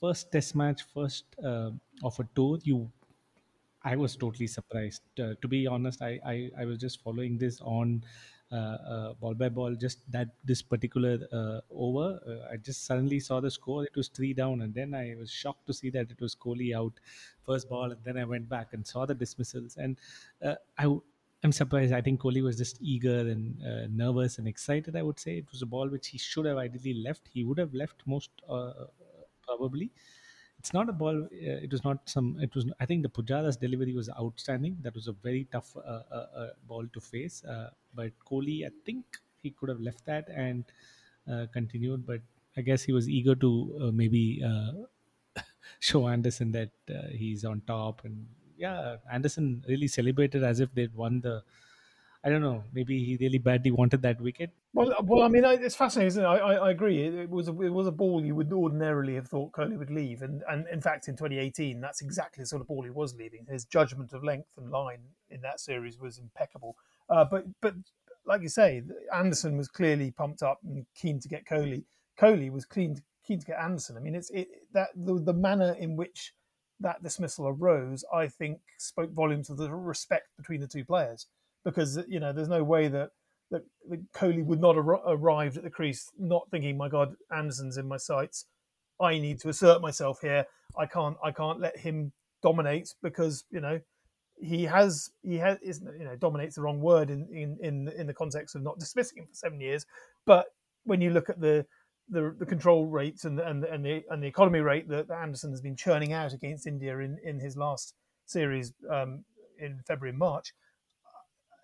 first 0.00 0.30
Test 0.30 0.54
match, 0.54 0.82
first 0.82 1.24
of 1.42 2.20
a 2.20 2.28
tour, 2.36 2.60
you 2.62 2.92
I 3.86 3.94
was 3.96 4.16
totally 4.16 4.48
surprised. 4.48 5.02
Uh, 5.18 5.34
to 5.40 5.48
be 5.48 5.66
honest, 5.66 6.02
I, 6.02 6.18
I, 6.26 6.50
I 6.58 6.64
was 6.64 6.78
just 6.78 7.00
following 7.02 7.38
this 7.38 7.60
on 7.60 8.04
uh, 8.50 8.54
uh, 8.54 9.14
ball 9.14 9.34
by 9.34 9.48
ball, 9.48 9.74
just 9.76 10.10
that 10.10 10.34
this 10.44 10.60
particular 10.60 11.18
uh, 11.32 11.60
over. 11.70 12.20
Uh, 12.26 12.52
I 12.52 12.56
just 12.56 12.84
suddenly 12.84 13.20
saw 13.20 13.40
the 13.40 13.50
score. 13.50 13.84
It 13.84 13.94
was 13.94 14.08
three 14.08 14.34
down, 14.34 14.62
and 14.62 14.74
then 14.74 14.92
I 14.94 15.14
was 15.16 15.30
shocked 15.30 15.66
to 15.68 15.72
see 15.74 15.90
that 15.90 16.10
it 16.10 16.20
was 16.20 16.34
Kohli 16.34 16.76
out 16.76 16.98
first 17.44 17.68
ball. 17.68 17.92
And 17.92 18.02
then 18.04 18.16
I 18.18 18.24
went 18.24 18.48
back 18.48 18.72
and 18.72 18.86
saw 18.86 19.06
the 19.06 19.14
dismissals, 19.14 19.76
and 19.76 19.98
uh, 20.42 20.56
I. 20.78 20.96
I'm 21.44 21.52
surprised. 21.52 21.92
I 21.92 22.00
think 22.00 22.20
Kohli 22.20 22.42
was 22.42 22.56
just 22.56 22.78
eager 22.80 23.20
and 23.20 23.62
uh, 23.64 23.86
nervous 23.88 24.38
and 24.38 24.48
excited. 24.48 24.96
I 24.96 25.02
would 25.02 25.20
say 25.20 25.36
it 25.38 25.50
was 25.52 25.62
a 25.62 25.66
ball 25.66 25.88
which 25.88 26.08
he 26.08 26.18
should 26.18 26.46
have 26.46 26.56
ideally 26.56 26.94
left. 26.94 27.28
He 27.28 27.44
would 27.44 27.58
have 27.58 27.74
left 27.74 28.02
most 28.06 28.30
uh, 28.48 28.86
probably 29.42 29.92
it's 30.66 30.72
not 30.74 30.88
a 30.88 30.92
ball. 30.92 31.24
Uh, 31.24 31.28
it 31.66 31.70
was 31.70 31.84
not 31.84 32.08
some. 32.08 32.38
It 32.40 32.54
was. 32.54 32.66
I 32.80 32.86
think 32.86 33.02
the 33.02 33.08
Pujara's 33.08 33.56
delivery 33.56 33.92
was 33.94 34.08
outstanding. 34.10 34.78
That 34.82 34.94
was 34.94 35.06
a 35.08 35.12
very 35.12 35.44
tough 35.52 35.76
uh, 35.76 35.80
uh, 35.80 36.26
uh, 36.42 36.48
ball 36.66 36.86
to 36.92 37.00
face. 37.00 37.44
Uh, 37.44 37.70
but 37.94 38.12
Kohli, 38.28 38.66
I 38.66 38.70
think 38.84 39.18
he 39.42 39.50
could 39.50 39.68
have 39.68 39.80
left 39.80 40.04
that 40.06 40.28
and 40.28 40.64
uh, 41.30 41.46
continued. 41.52 42.04
But 42.06 42.22
I 42.56 42.62
guess 42.62 42.82
he 42.82 42.92
was 42.92 43.08
eager 43.08 43.36
to 43.36 43.92
maybe 43.94 44.42
show 45.80 46.08
Anderson 46.08 46.52
that 46.52 46.70
he's 47.12 47.44
on 47.44 47.60
top. 47.62 48.04
And 48.04 48.26
yeah, 48.56 48.96
Anderson 49.10 49.64
really 49.68 49.88
celebrated 49.88 50.42
as 50.42 50.60
if 50.60 50.74
they'd 50.74 50.94
won 50.94 51.20
the. 51.20 51.44
I 52.24 52.28
don't 52.30 52.42
know. 52.42 52.64
Maybe 52.72 53.04
he 53.04 53.16
really 53.18 53.38
badly 53.38 53.70
wanted 53.70 54.02
that 54.02 54.20
wicket. 54.20 54.50
Well, 54.76 54.94
well, 55.04 55.22
I 55.22 55.28
mean, 55.28 55.42
it's 55.42 55.74
fascinating, 55.74 56.08
isn't 56.08 56.22
it? 56.22 56.26
I, 56.26 56.36
I, 56.36 56.54
I 56.54 56.70
agree. 56.70 57.00
It, 57.02 57.14
it 57.14 57.30
was 57.30 57.48
a, 57.48 57.62
it 57.62 57.70
was 57.70 57.86
a 57.86 57.90
ball 57.92 58.22
you 58.22 58.34
would 58.34 58.52
ordinarily 58.52 59.14
have 59.14 59.26
thought 59.26 59.52
Kohli 59.52 59.78
would 59.78 59.90
leave, 59.90 60.20
and 60.20 60.42
and 60.50 60.66
in 60.68 60.82
fact, 60.82 61.08
in 61.08 61.16
2018, 61.16 61.80
that's 61.80 62.02
exactly 62.02 62.42
the 62.42 62.46
sort 62.46 62.60
of 62.60 62.68
ball 62.68 62.82
he 62.82 62.90
was 62.90 63.14
leaving. 63.14 63.46
His 63.48 63.64
judgment 63.64 64.12
of 64.12 64.22
length 64.22 64.50
and 64.58 64.70
line 64.70 65.00
in 65.30 65.40
that 65.40 65.60
series 65.60 65.98
was 65.98 66.18
impeccable. 66.18 66.76
Uh, 67.08 67.24
but 67.24 67.46
but 67.62 67.72
like 68.26 68.42
you 68.42 68.50
say, 68.50 68.82
Anderson 69.14 69.56
was 69.56 69.68
clearly 69.68 70.10
pumped 70.10 70.42
up 70.42 70.58
and 70.62 70.84
keen 70.94 71.20
to 71.20 71.28
get 71.28 71.46
Kohli. 71.46 71.84
Kohli 72.20 72.50
was 72.52 72.66
keen 72.66 73.00
keen 73.26 73.40
to 73.40 73.46
get 73.46 73.58
Anderson. 73.58 73.96
I 73.96 74.00
mean, 74.00 74.14
it's 74.14 74.28
it 74.28 74.48
that 74.74 74.88
the, 74.94 75.18
the 75.18 75.32
manner 75.32 75.72
in 75.78 75.96
which 75.96 76.34
that 76.80 77.02
dismissal 77.02 77.48
arose, 77.48 78.04
I 78.12 78.28
think, 78.28 78.58
spoke 78.76 79.10
volumes 79.12 79.48
of 79.48 79.56
the 79.56 79.70
respect 79.74 80.36
between 80.36 80.60
the 80.60 80.68
two 80.68 80.84
players. 80.84 81.28
Because 81.64 81.98
you 82.06 82.20
know, 82.20 82.34
there's 82.34 82.50
no 82.50 82.62
way 82.62 82.88
that 82.88 83.12
that, 83.50 83.62
that 83.88 84.12
Kohli 84.12 84.44
would 84.44 84.60
not 84.60 84.76
ar- 84.76 85.02
arrived 85.06 85.56
at 85.56 85.64
the 85.64 85.70
crease 85.70 86.10
not 86.18 86.48
thinking, 86.50 86.76
"My 86.76 86.88
God, 86.88 87.14
Anderson's 87.34 87.76
in 87.76 87.86
my 87.86 87.96
sights." 87.96 88.46
I 89.00 89.18
need 89.18 89.40
to 89.40 89.48
assert 89.48 89.82
myself 89.82 90.20
here. 90.20 90.46
I 90.78 90.86
can't 90.86 91.16
I 91.22 91.30
can't 91.30 91.60
let 91.60 91.78
him 91.78 92.12
dominate 92.42 92.94
because 93.02 93.44
you 93.50 93.60
know 93.60 93.80
he 94.40 94.64
has 94.64 95.10
he 95.22 95.36
has 95.36 95.58
you 95.62 96.04
know 96.04 96.16
dominates 96.16 96.56
the 96.56 96.62
wrong 96.62 96.80
word 96.80 97.10
in 97.10 97.28
in 97.32 97.58
in, 97.62 97.88
in 97.96 98.06
the 98.06 98.14
context 98.14 98.54
of 98.54 98.62
not 98.62 98.78
dismissing 98.78 99.18
him 99.18 99.26
for 99.26 99.34
seven 99.34 99.60
years, 99.60 99.86
but 100.26 100.46
when 100.84 101.00
you 101.00 101.10
look 101.10 101.30
at 101.30 101.40
the 101.40 101.66
the, 102.08 102.34
the 102.38 102.46
control 102.46 102.86
rates 102.86 103.24
and 103.24 103.38
the, 103.38 103.46
and 103.46 103.64
and 103.64 103.84
the 103.84 104.04
and 104.10 104.22
the 104.22 104.26
economy 104.26 104.60
rate 104.60 104.88
that 104.88 105.10
Anderson 105.10 105.50
has 105.50 105.60
been 105.60 105.76
churning 105.76 106.12
out 106.12 106.32
against 106.32 106.66
India 106.66 106.98
in 106.98 107.18
in 107.24 107.40
his 107.40 107.56
last 107.56 107.94
series 108.26 108.72
um, 108.90 109.24
in 109.58 109.80
February 109.86 110.10
and 110.10 110.18
March, 110.18 110.52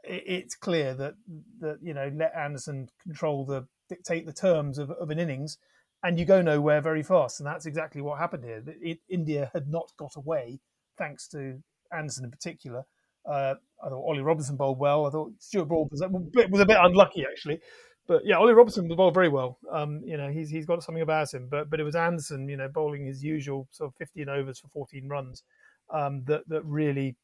it's 0.05 0.55
clear 0.55 0.95
that 0.95 1.15
that 1.61 1.79
you 1.83 1.95
know 1.95 2.11
let 2.15 2.35
Anderson 2.35 2.89
control 3.03 3.45
the 3.45 3.67
dictate 3.89 4.27
the 4.27 4.33
terms 4.33 4.79
of, 4.79 4.91
of 4.91 5.11
an 5.11 5.19
innings, 5.19 5.59
and 6.03 6.19
you 6.19 6.25
go 6.25 6.43
nowhere 6.43 6.81
very 6.81 7.03
fast, 7.03 7.41
and 7.41 7.47
that's 7.47 7.67
exactly 7.67 8.01
what 8.01 8.19
happened 8.19 8.45
here. 8.45 8.63
It, 8.81 8.99
India 9.09 9.51
had 9.53 9.69
not 9.69 9.93
got 9.97 10.17
away 10.17 10.61
thanks 10.99 11.29
to 11.29 11.63
Anderson 11.97 12.25
in 12.25 12.31
particular. 12.31 12.85
Uh, 13.25 13.55
I 13.85 13.89
thought 13.89 14.05
Ollie 14.05 14.23
Robinson 14.23 14.57
bowled 14.57 14.79
well. 14.79 15.07
I 15.07 15.11
thought 15.11 15.33
Stuart 15.39 15.67
Broad 15.67 15.91
was, 15.93 16.01
a 16.01 16.09
bit, 16.09 16.51
was 16.51 16.61
a 16.61 16.67
bit 16.67 16.79
unlucky 16.81 17.25
actually, 17.25 17.61
but 18.07 18.23
yeah, 18.25 18.37
Ollie 18.37 18.55
Robinson 18.55 18.89
bowled 18.89 19.15
very 19.15 19.29
well. 19.29 19.59
Um, 19.71 20.01
you 20.05 20.17
know, 20.17 20.29
he's 20.29 20.51
he's 20.51 20.67
got 20.67 20.83
something 20.83 21.03
about 21.03 21.33
him. 21.33 21.49
But 21.51 21.71
but 21.71 21.81
it 21.81 21.85
was 21.85 21.95
Anderson, 21.95 22.49
you 22.49 22.57
know, 22.57 22.69
bowling 22.69 23.07
his 23.07 23.23
usual 23.23 23.69
sort 23.71 23.91
of 23.91 23.97
15 23.97 24.29
overs 24.29 24.59
for 24.59 24.69
14 24.69 25.09
runs 25.09 25.45
um, 25.93 26.25
that 26.27 26.49
that 26.49 26.65
really 26.65 27.17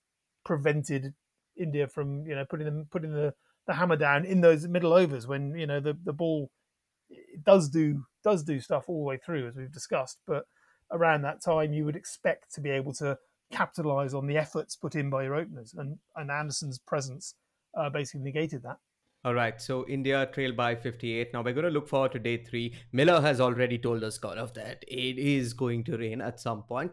prevented 0.44 1.14
India 1.58 1.88
from 1.88 2.26
you 2.26 2.34
know 2.34 2.44
putting 2.44 2.66
them 2.66 2.86
putting 2.90 3.12
the, 3.12 3.34
the 3.66 3.74
hammer 3.74 3.96
down 3.96 4.24
in 4.24 4.40
those 4.40 4.66
middle 4.66 4.92
overs 4.92 5.26
when 5.26 5.54
you 5.56 5.66
know 5.66 5.80
the 5.80 5.96
the 6.04 6.12
ball 6.12 6.50
does 7.44 7.68
do 7.68 8.04
does 8.24 8.42
do 8.42 8.60
stuff 8.60 8.84
all 8.88 9.00
the 9.00 9.04
way 9.04 9.18
through 9.18 9.48
as 9.48 9.56
we've 9.56 9.72
discussed. 9.72 10.18
But 10.26 10.44
around 10.92 11.22
that 11.22 11.42
time, 11.42 11.72
you 11.72 11.84
would 11.84 11.96
expect 11.96 12.54
to 12.54 12.60
be 12.60 12.70
able 12.70 12.92
to 12.94 13.18
capitalize 13.50 14.14
on 14.14 14.26
the 14.26 14.36
efforts 14.36 14.76
put 14.76 14.94
in 14.94 15.10
by 15.10 15.24
your 15.24 15.34
openers, 15.34 15.74
and 15.76 15.98
and 16.16 16.30
Anderson's 16.30 16.78
presence 16.78 17.34
uh, 17.76 17.90
basically 17.90 18.22
negated 18.22 18.62
that. 18.62 18.76
All 19.24 19.34
right, 19.34 19.60
so 19.60 19.84
India 19.88 20.26
trail 20.32 20.52
by 20.52 20.76
58. 20.76 21.32
Now 21.32 21.42
we're 21.42 21.52
going 21.52 21.64
to 21.64 21.72
look 21.72 21.88
forward 21.88 22.12
to 22.12 22.20
day 22.20 22.36
three. 22.36 22.76
Miller 22.92 23.20
has 23.20 23.40
already 23.40 23.76
told 23.76 24.04
us, 24.04 24.16
God, 24.16 24.38
of 24.38 24.54
that 24.54 24.84
it 24.86 25.18
is 25.18 25.52
going 25.54 25.82
to 25.84 25.98
rain 25.98 26.20
at 26.20 26.38
some 26.38 26.62
point. 26.62 26.92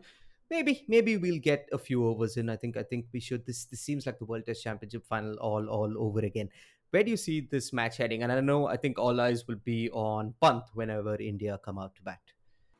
Maybe, 0.49 0.86
maybe 0.88 1.17
we'll 1.17 1.39
get 1.39 1.67
a 1.71 1.77
few 1.77 2.05
overs 2.05 2.38
in. 2.38 2.49
I 2.49 2.55
think, 2.55 2.77
I 2.77 2.84
think 2.84 3.05
we 3.12 3.19
should. 3.19 3.45
This, 3.45 3.65
this 3.65 3.81
seems 3.81 4.05
like 4.05 4.19
the 4.19 4.25
World 4.25 4.45
Test 4.45 4.63
Championship 4.63 5.05
final 5.05 5.36
all, 5.36 5.67
all 5.67 5.93
over 5.97 6.19
again. 6.19 6.49
Where 6.91 7.03
do 7.03 7.12
you 7.12 7.17
see 7.17 7.41
this 7.41 7.73
match 7.73 7.97
heading? 7.97 8.23
And 8.23 8.31
I 8.31 8.39
know, 8.39 8.67
I 8.67 8.77
think 8.77 8.99
all 8.99 9.19
eyes 9.19 9.47
will 9.47 9.62
be 9.63 9.89
on 9.91 10.36
Pant 10.41 10.63
whenever 10.73 11.15
India 11.15 11.60
come 11.63 11.79
out 11.79 11.95
to 11.95 12.01
bat 12.03 12.19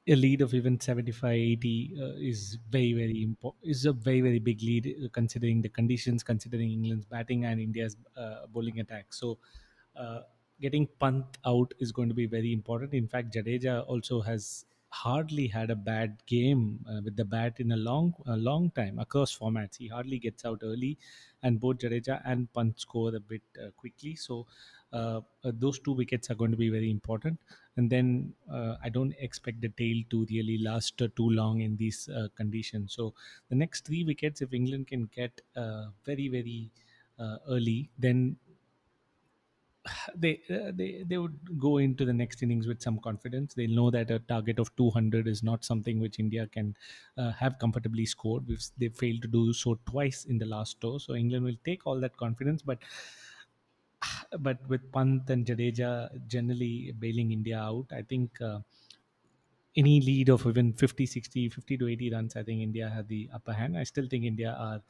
a 0.08 0.15
lead 0.15 0.41
of 0.41 0.54
even 0.54 0.80
75 0.80 1.32
80 1.32 1.95
uh, 1.99 2.06
is 2.17 2.58
very 2.69 2.93
very 2.93 3.23
important 3.23 3.63
is 3.63 3.86
a 3.86 3.93
very 3.93 4.21
very 4.21 4.39
big 4.39 4.62
lead 4.62 4.95
uh, 5.04 5.08
considering 5.12 5.62
the 5.62 5.69
conditions 5.69 6.23
considering 6.23 6.71
england's 6.71 7.06
batting 7.06 7.45
and 7.45 7.60
india's 7.60 7.97
uh, 8.15 8.45
bowling 8.51 8.80
attack 8.80 9.13
so 9.13 9.38
uh, 9.95 10.19
getting 10.62 10.88
Pant 10.99 11.25
out 11.45 11.73
is 11.80 11.91
going 11.91 12.08
to 12.10 12.15
be 12.15 12.28
very 12.28 12.54
important 12.54 12.93
in 12.93 13.08
fact 13.08 13.34
jadeja 13.34 13.84
also 13.88 14.21
has 14.21 14.65
hardly 15.03 15.47
had 15.47 15.69
a 15.69 15.75
bad 15.75 16.17
game 16.25 16.63
uh, 16.89 17.01
with 17.03 17.15
the 17.15 17.25
bat 17.25 17.60
in 17.60 17.71
a 17.71 17.77
long 17.88 18.13
a 18.27 18.38
long 18.38 18.69
time 18.79 18.97
across 19.05 19.38
formats 19.38 19.77
he 19.77 19.88
hardly 19.88 20.19
gets 20.25 20.45
out 20.45 20.60
early 20.63 20.97
and 21.43 21.60
both 21.60 21.77
jadeja 21.77 22.21
and 22.25 22.51
Pant 22.53 22.79
score 22.79 23.13
a 23.15 23.19
bit 23.19 23.41
uh, 23.63 23.71
quickly 23.81 24.15
so 24.15 24.45
uh, 24.93 25.19
uh, 25.43 25.51
those 25.53 25.77
two 25.79 25.91
wickets 25.91 26.29
are 26.31 26.36
going 26.36 26.51
to 26.51 26.58
be 26.58 26.69
very 26.69 26.89
important. 26.89 27.38
And 27.75 27.89
then 27.89 28.34
uh, 28.49 28.75
I 28.81 28.88
don't 28.88 29.13
expect 29.19 29.60
the 29.60 29.67
tail 29.67 30.01
to 30.10 30.25
really 30.29 30.58
last 30.58 30.97
too 30.97 31.29
long 31.29 31.60
in 31.60 31.75
these 31.75 32.08
conditions. 32.36 32.93
So 32.93 33.13
the 33.49 33.55
next 33.55 33.86
three 33.86 34.05
wickets, 34.05 34.41
if 34.41 34.53
England 34.53 34.88
can 34.88 35.10
get 35.13 35.41
very, 36.05 36.29
very 36.29 36.71
early, 37.19 37.89
then 37.99 38.38
they 40.15 40.41
uh, 40.50 40.72
they 40.74 41.04
they 41.04 41.18
would 41.18 41.60
go 41.60 41.78
into 41.78 42.06
the 42.06 42.13
next 42.13 42.44
innings 42.44 42.68
with 42.68 42.82
some 42.82 43.00
confidence. 43.00 43.54
They'll 43.54 43.70
know 43.76 43.89
that 43.91 44.12
a 44.12 44.20
target 44.20 44.60
of 44.60 44.76
200 44.76 45.28
is 45.28 45.41
not 45.44 45.63
something 45.65 46.00
which 46.00 46.20
India 46.20 46.48
can 46.48 46.76
uh, 47.18 47.32
have 47.32 47.58
comfortably 47.60 48.06
scored. 48.06 48.48
We've, 48.48 48.63
they 48.78 48.89
failed 48.89 49.22
to 49.24 49.28
do 49.28 49.54
so 49.54 49.76
twice 49.86 50.26
in 50.26 50.38
the 50.38 50.46
last 50.46 50.82
tour, 50.82 51.00
so 51.00 51.15
England 51.15 51.46
will 51.46 51.58
take 51.63 51.88
all 51.88 52.00
that 52.02 52.18
confidence. 52.18 52.62
But 52.62 52.80
but 54.39 54.68
with 54.68 54.91
Pant 54.91 55.30
and 55.30 55.46
Jadeja 55.46 56.28
generally 56.28 56.91
bailing 56.91 57.32
India 57.32 57.60
out, 57.60 57.88
I 57.91 58.02
think 58.04 58.39
uh, 58.41 58.60
any 59.76 60.00
lead 60.02 60.30
of 60.30 60.46
even 60.48 60.74
50, 60.74 61.06
60, 61.06 61.50
50 61.50 61.78
to 61.78 61.88
80 61.88 62.10
runs, 62.12 62.36
I 62.36 62.44
think 62.44 62.62
India 62.62 62.89
had 62.89 63.08
the 63.08 63.30
upper 63.34 63.54
hand. 63.54 63.78
I 63.78 63.84
still 63.84 64.08
think 64.08 64.24
India 64.26 64.52
are 64.58 64.82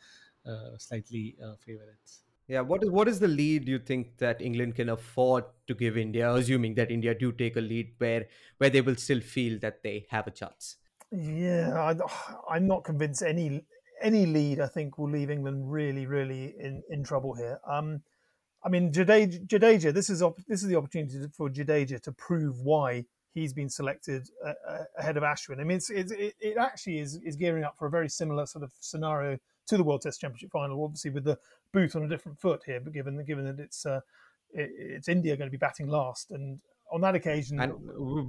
uh, 0.46 0.78
slightly 0.78 1.36
uh, 1.44 1.56
favorites. 1.56 2.25
Yeah, 2.48 2.62
what 2.62 2.84
is 2.84 2.92
what 2.92 3.08
is 3.08 3.20
the 3.20 3.28
lead 3.28 3.68
you 3.68 3.80
think 3.80 4.18
that 4.20 4.40
England 4.40 4.76
can 4.76 4.90
afford 4.90 5.46
to 5.68 5.74
give 5.74 5.98
India, 5.98 6.32
assuming 6.32 6.76
that 6.76 6.92
India 6.92 7.16
do 7.16 7.32
take 7.32 7.56
a 7.56 7.62
lead 7.62 7.94
where 7.98 8.28
where 8.60 8.70
they 8.70 8.82
will 8.82 8.96
still 8.96 9.20
feel 9.20 9.58
that 9.60 9.82
they 9.82 10.06
have 10.10 10.28
a 10.28 10.32
chance? 10.32 10.78
Yeah, 11.12 11.74
I, 11.74 12.54
I'm 12.54 12.68
not 12.68 12.84
convinced 12.84 13.24
any 13.24 13.62
any 14.00 14.28
lead. 14.28 14.60
I 14.60 14.68
think 14.68 14.98
will 14.98 15.10
leave 15.10 15.32
England 15.32 15.72
really, 15.72 16.06
really 16.06 16.56
in, 16.60 16.84
in 16.90 17.04
trouble 17.04 17.34
here. 17.34 17.60
Um, 17.68 18.02
I 18.64 18.70
mean, 18.70 18.92
Jadeja, 18.92 19.48
Jadeja 19.48 19.92
this 19.92 20.10
is 20.12 20.22
op- 20.22 20.46
this 20.48 20.62
is 20.62 20.70
the 20.70 20.76
opportunity 20.76 21.20
for 21.36 21.50
Jadeja 21.50 22.00
to 22.02 22.12
prove 22.12 22.60
why 22.60 23.06
he's 23.34 23.54
been 23.54 23.70
selected 23.70 24.30
uh, 24.46 24.54
uh, 24.70 24.84
ahead 25.00 25.18
of 25.18 25.24
Ashwin. 25.24 25.60
I 25.60 25.64
mean, 25.64 25.78
it's, 25.78 25.90
it's, 25.90 26.12
it, 26.12 26.36
it 26.40 26.58
actually 26.58 27.00
is 27.00 27.16
is 27.26 27.36
gearing 27.36 27.64
up 27.64 27.76
for 27.80 27.88
a 27.88 27.92
very 27.92 28.10
similar 28.10 28.46
sort 28.46 28.64
of 28.64 28.72
scenario 28.80 29.40
to 29.68 29.78
the 29.78 29.84
World 29.84 30.02
Test 30.02 30.22
Championship 30.22 30.52
final, 30.52 30.84
obviously 30.84 31.12
with 31.12 31.24
the 31.24 31.38
boot 31.72 31.96
on 31.96 32.04
a 32.04 32.10
different 32.10 32.40
foot 32.40 32.62
here, 32.66 32.80
but 32.80 32.94
given 32.94 33.24
given 33.26 33.46
that 33.46 33.60
it's 33.60 33.86
uh, 33.86 34.02
it, 34.54 34.72
it's 34.78 35.08
India 35.08 35.36
going 35.36 35.48
to 35.48 35.52
be 35.52 35.58
batting 35.58 35.88
last, 35.88 36.32
and 36.32 36.60
on 36.92 37.02
that 37.02 37.16
occasion, 37.16 37.60
and 37.60 37.74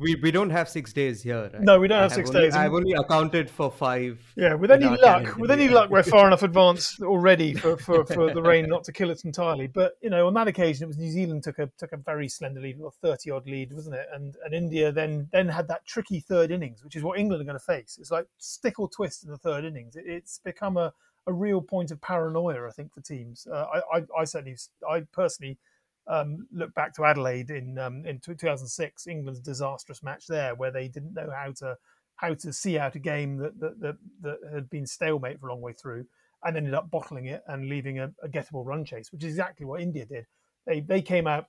we, 0.00 0.14
we 0.16 0.30
don't 0.30 0.48
have 0.50 0.68
six 0.68 0.92
days 0.92 1.22
here. 1.22 1.50
Right? 1.52 1.60
No, 1.60 1.78
we 1.78 1.88
don't 1.88 2.00
have, 2.00 2.10
have 2.10 2.16
six 2.16 2.30
only, 2.30 2.40
days. 2.40 2.56
I've 2.56 2.72
only 2.72 2.94
accounted 2.94 3.50
for 3.50 3.70
five. 3.70 4.18
Yeah, 4.34 4.54
with 4.54 4.70
any 4.70 4.86
luck, 4.86 5.36
with 5.36 5.50
any 5.50 5.68
luck, 5.68 5.90
we're 5.90 6.02
far 6.02 6.26
enough 6.26 6.42
advanced 6.42 7.02
already 7.02 7.52
for, 7.54 7.76
for, 7.76 8.06
for 8.06 8.32
the 8.32 8.40
rain 8.40 8.66
not 8.66 8.82
to 8.84 8.92
kill 8.92 9.10
it 9.10 9.24
entirely. 9.24 9.66
But 9.66 9.98
you 10.00 10.08
know, 10.08 10.26
on 10.26 10.34
that 10.34 10.48
occasion, 10.48 10.84
it 10.84 10.88
was 10.88 10.96
New 10.96 11.10
Zealand 11.10 11.42
took 11.42 11.58
a 11.58 11.70
took 11.78 11.92
a 11.92 11.98
very 11.98 12.28
slender 12.28 12.60
lead, 12.60 12.80
a 12.80 12.90
thirty 12.90 13.30
odd 13.30 13.46
lead, 13.46 13.72
wasn't 13.72 13.96
it? 13.96 14.06
And 14.14 14.36
and 14.44 14.54
India 14.54 14.90
then 14.90 15.28
then 15.32 15.48
had 15.48 15.68
that 15.68 15.84
tricky 15.84 16.20
third 16.20 16.50
innings, 16.50 16.82
which 16.82 16.96
is 16.96 17.02
what 17.02 17.18
England 17.18 17.42
are 17.42 17.44
going 17.44 17.58
to 17.58 17.64
face. 17.64 17.98
It's 18.00 18.10
like 18.10 18.26
stick 18.38 18.78
or 18.78 18.88
twist 18.88 19.24
in 19.24 19.30
the 19.30 19.38
third 19.38 19.64
innings. 19.64 19.96
It, 19.96 20.04
it's 20.06 20.38
become 20.38 20.78
a 20.78 20.94
a 21.26 21.32
real 21.32 21.60
point 21.60 21.90
of 21.90 22.00
paranoia, 22.00 22.66
I 22.66 22.70
think, 22.70 22.92
for 22.92 23.00
teams. 23.00 23.46
Uh, 23.50 23.66
I, 23.92 23.98
I 23.98 24.02
I 24.20 24.24
certainly, 24.24 24.56
I 24.88 25.00
personally 25.12 25.58
um, 26.06 26.46
look 26.52 26.72
back 26.74 26.94
to 26.94 27.04
Adelaide 27.04 27.50
in 27.50 27.78
um, 27.78 28.04
in 28.06 28.20
2006, 28.20 29.06
England's 29.06 29.40
disastrous 29.40 30.02
match 30.02 30.26
there, 30.26 30.54
where 30.54 30.70
they 30.70 30.88
didn't 30.88 31.14
know 31.14 31.30
how 31.34 31.52
to 31.58 31.76
how 32.16 32.34
to 32.34 32.52
see 32.52 32.78
out 32.78 32.94
a 32.94 33.00
game 33.00 33.36
that 33.38 33.58
that, 33.60 33.80
that, 33.80 33.96
that 34.22 34.38
had 34.52 34.70
been 34.70 34.86
stalemate 34.86 35.40
for 35.40 35.48
a 35.48 35.52
long 35.52 35.60
way 35.60 35.72
through, 35.72 36.06
and 36.44 36.56
ended 36.56 36.74
up 36.74 36.90
bottling 36.90 37.26
it 37.26 37.42
and 37.48 37.68
leaving 37.68 37.98
a, 37.98 38.12
a 38.22 38.28
gettable 38.28 38.64
run 38.64 38.84
chase, 38.84 39.10
which 39.12 39.24
is 39.24 39.30
exactly 39.30 39.66
what 39.66 39.80
India 39.80 40.06
did. 40.06 40.26
They 40.66 40.80
they 40.80 41.02
came 41.02 41.26
out 41.26 41.46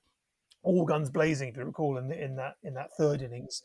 all 0.64 0.86
guns 0.86 1.10
blazing, 1.10 1.50
if 1.50 1.58
you 1.58 1.64
recall, 1.64 1.98
in, 1.98 2.12
in 2.12 2.36
that 2.38 2.56
in 2.64 2.74
that 2.74 2.90
third 2.98 3.22
innings, 3.22 3.62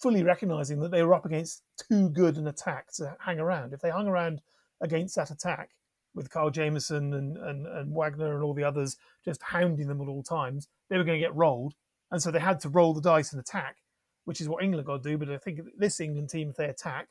fully 0.00 0.24
recognizing 0.24 0.80
that 0.80 0.90
they 0.90 1.02
were 1.02 1.14
up 1.14 1.24
against 1.24 1.62
too 1.88 2.08
good 2.10 2.36
an 2.36 2.48
attack 2.48 2.92
to 2.94 3.16
hang 3.20 3.38
around. 3.38 3.72
If 3.72 3.80
they 3.80 3.90
hung 3.90 4.08
around 4.08 4.40
against 4.80 5.16
that 5.16 5.30
attack, 5.30 5.70
with 6.14 6.30
Kyle 6.30 6.50
Jamieson 6.50 7.12
and, 7.12 7.36
and, 7.36 7.66
and 7.66 7.94
Wagner 7.94 8.34
and 8.34 8.42
all 8.42 8.54
the 8.54 8.64
others 8.64 8.96
just 9.24 9.42
hounding 9.42 9.88
them 9.88 10.00
at 10.00 10.08
all 10.08 10.22
times, 10.22 10.68
they 10.88 10.96
were 10.96 11.04
going 11.04 11.20
to 11.20 11.26
get 11.26 11.34
rolled. 11.34 11.74
And 12.10 12.22
so 12.22 12.30
they 12.30 12.40
had 12.40 12.60
to 12.60 12.68
roll 12.68 12.94
the 12.94 13.00
dice 13.00 13.32
and 13.32 13.40
attack, 13.40 13.78
which 14.24 14.40
is 14.40 14.48
what 14.48 14.62
England 14.62 14.86
got 14.86 15.02
to 15.02 15.10
do. 15.10 15.18
But 15.18 15.30
I 15.30 15.38
think 15.38 15.60
this 15.76 16.00
England 16.00 16.30
team, 16.30 16.50
if 16.50 16.56
they 16.56 16.66
attack, 16.66 17.08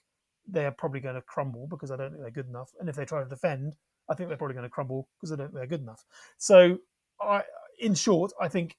they're 0.48 0.72
probably 0.72 1.02
going 1.02 1.16
to 1.16 1.22
crumble 1.22 1.68
because 1.68 1.92
I 1.92 1.98
don't 1.98 2.12
think 2.12 2.22
they're 2.22 2.32
good 2.32 2.48
enough. 2.48 2.72
And 2.80 2.88
if 2.88 2.96
they 2.96 3.06
try 3.06 3.22
to 3.22 3.30
defend, 3.30 3.76
I 4.10 4.16
think 4.16 4.30
they're 4.30 4.38
probably 4.38 4.56
going 4.56 4.66
to 4.66 4.70
crumble 4.70 5.08
because 5.18 5.32
I 5.32 5.36
don't 5.36 5.48
think 5.48 5.56
they're 5.56 5.68
good 5.68 5.82
enough. 5.82 6.06
So, 6.38 6.78
I, 7.22 7.44
in 7.80 7.96
short, 7.96 8.32
I 8.40 8.48
think 8.48 8.78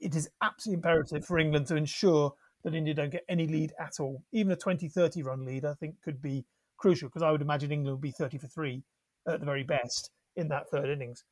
it 0.00 0.14
is 0.14 0.28
absolutely 0.42 0.78
imperative 0.78 1.24
for 1.24 1.38
England 1.38 1.66
to 1.66 1.76
ensure 1.76 2.34
that 2.64 2.74
India 2.74 2.94
don't 2.94 3.10
get 3.10 3.24
any 3.28 3.46
lead 3.46 3.72
at 3.78 4.00
all. 4.00 4.22
Even 4.32 4.52
a 4.52 4.56
20, 4.56 4.88
30 4.88 5.22
run 5.22 5.44
lead, 5.44 5.64
I 5.64 5.74
think, 5.74 6.00
could 6.02 6.20
be 6.20 6.44
crucial 6.80 7.08
because 7.08 7.22
I 7.22 7.30
would 7.30 7.42
imagine 7.42 7.70
England 7.70 7.96
would 7.96 8.02
be 8.02 8.10
30 8.10 8.38
for 8.38 8.48
three 8.48 8.82
at 9.28 9.40
the 9.40 9.46
very 9.46 9.62
best 9.62 10.10
in 10.36 10.48
that 10.48 10.68
third 10.70 10.88
innings. 10.88 11.24